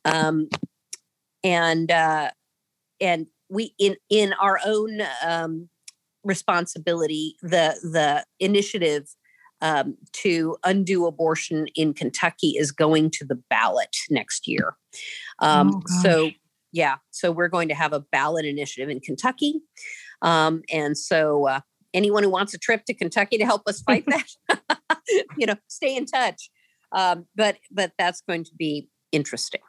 [0.05, 0.49] Um,
[1.43, 2.31] and uh,
[2.99, 5.69] and we in in our own um,
[6.23, 9.07] responsibility, the the initiative
[9.61, 14.75] um, to undo abortion in Kentucky is going to the ballot next year.
[15.39, 16.31] Um, oh, so,
[16.71, 19.61] yeah, so we're going to have a ballot initiative in Kentucky.
[20.21, 21.59] Um, and so, uh,
[21.93, 24.27] anyone who wants a trip to Kentucky to help us fight that,
[25.37, 26.49] you know, stay in touch.
[26.91, 29.61] Um, but but that's going to be interesting.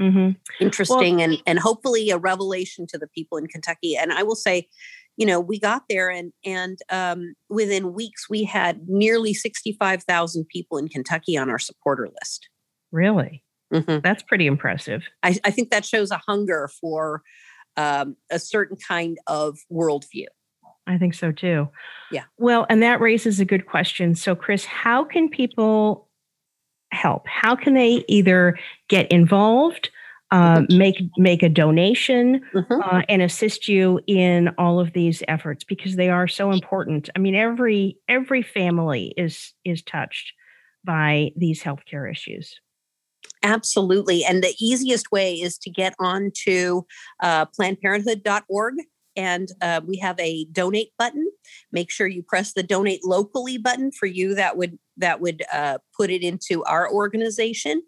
[0.00, 0.30] Mm-hmm.
[0.60, 3.96] Interesting well, and and hopefully a revelation to the people in Kentucky.
[3.96, 4.68] And I will say,
[5.16, 10.02] you know, we got there and and um, within weeks we had nearly sixty five
[10.04, 12.48] thousand people in Kentucky on our supporter list.
[12.90, 13.42] Really,
[13.72, 13.98] mm-hmm.
[14.02, 15.02] that's pretty impressive.
[15.22, 17.22] I, I, think that shows a hunger for
[17.76, 20.26] um, a certain kind of worldview.
[20.86, 21.68] I think so too.
[22.10, 22.24] Yeah.
[22.38, 24.14] Well, and that raises a good question.
[24.14, 26.08] So, Chris, how can people
[26.90, 27.26] help?
[27.26, 28.58] How can they either
[28.88, 29.90] get involved?
[30.32, 32.80] Uh, make make a donation mm-hmm.
[32.82, 37.10] uh, and assist you in all of these efforts because they are so important.
[37.14, 40.32] I mean, every every family is is touched
[40.84, 42.58] by these healthcare issues.
[43.42, 46.86] Absolutely, and the easiest way is to get on to
[47.22, 48.76] uh, PlannedParenthood.org
[49.14, 51.30] and uh, we have a donate button
[51.70, 55.78] make sure you press the donate locally button for you that would that would uh,
[55.96, 57.82] put it into our organization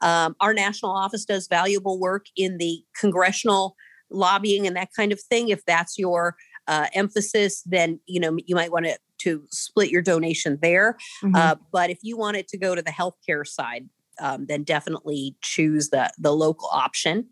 [0.00, 3.76] um, our national office does valuable work in the congressional
[4.10, 5.48] lobbying and that kind of thing.
[5.48, 6.36] If that's your
[6.66, 10.96] uh, emphasis, then you know you might want to to split your donation there.
[11.22, 11.34] Mm-hmm.
[11.34, 13.88] Uh, but if you want it to go to the healthcare side,
[14.20, 17.26] um, then definitely choose the the local option.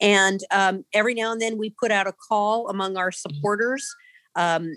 [0.00, 3.34] And um, every now and then we put out a call among our mm-hmm.
[3.34, 3.86] supporters
[4.36, 4.76] um,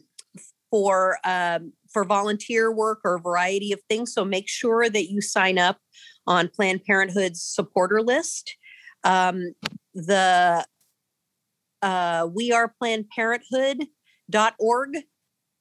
[0.72, 4.14] for um, for volunteer work or a variety of things.
[4.14, 5.78] So make sure that you sign up
[6.28, 8.56] on Planned Parenthood's supporter list.
[9.04, 9.54] Um,
[9.94, 10.66] the
[11.82, 14.98] uh, We Are Planned Parenthood.org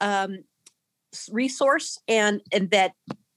[0.01, 0.39] um,
[1.31, 2.93] resource, and and that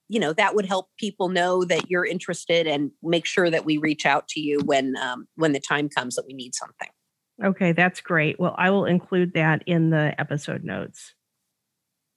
[0.09, 3.77] you know that would help people know that you're interested and make sure that we
[3.77, 6.89] reach out to you when um, when the time comes that we need something.
[7.43, 8.39] Okay, that's great.
[8.39, 11.13] Well, I will include that in the episode notes.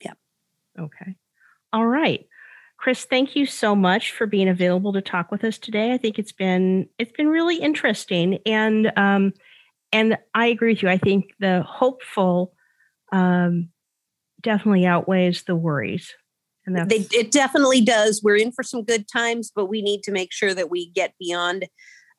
[0.03, 0.15] Yeah.
[0.79, 1.17] Okay.
[1.73, 2.27] All right.
[2.81, 5.93] Chris, thank you so much for being available to talk with us today.
[5.93, 9.35] I think it's been it's been really interesting, and um,
[9.93, 10.89] and I agree with you.
[10.89, 12.55] I think the hopeful
[13.13, 13.69] um,
[14.41, 16.15] definitely outweighs the worries,
[16.65, 18.23] and that's they, it definitely does.
[18.25, 21.13] We're in for some good times, but we need to make sure that we get
[21.21, 21.67] beyond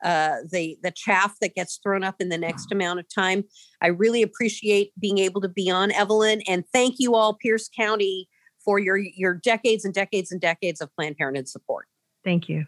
[0.03, 3.45] uh, the the chaff that gets thrown up in the next amount of time.
[3.82, 8.30] I really appreciate being able to be on Evelyn, and thank you all, Pierce County
[8.64, 11.88] for your your decades and decades and decades of Planned Parenthood support.
[12.24, 12.66] Thank you.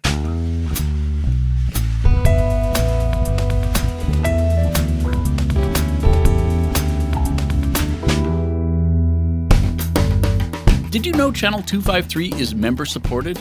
[10.93, 13.39] Did you know Channel 253 is member supported?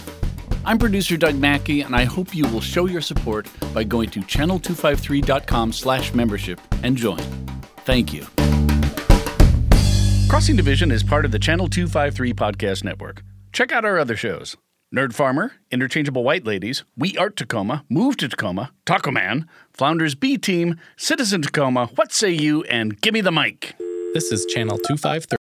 [0.65, 4.21] I'm producer Doug Mackey, and I hope you will show your support by going to
[4.21, 7.21] channel253.com slash membership and join.
[7.85, 8.25] Thank you.
[10.33, 13.23] Crossing Division is part of the Channel 253 podcast network.
[13.53, 14.57] Check out our other shows.
[14.97, 20.39] Nerd Farmer, Interchangeable White Ladies, We Art Tacoma, Move to Tacoma, Taco Man, Flounders B
[20.39, 23.75] Team, Citizen Tacoma, What Say You, and Gimme the Mic.
[24.15, 25.29] This is Channel 253.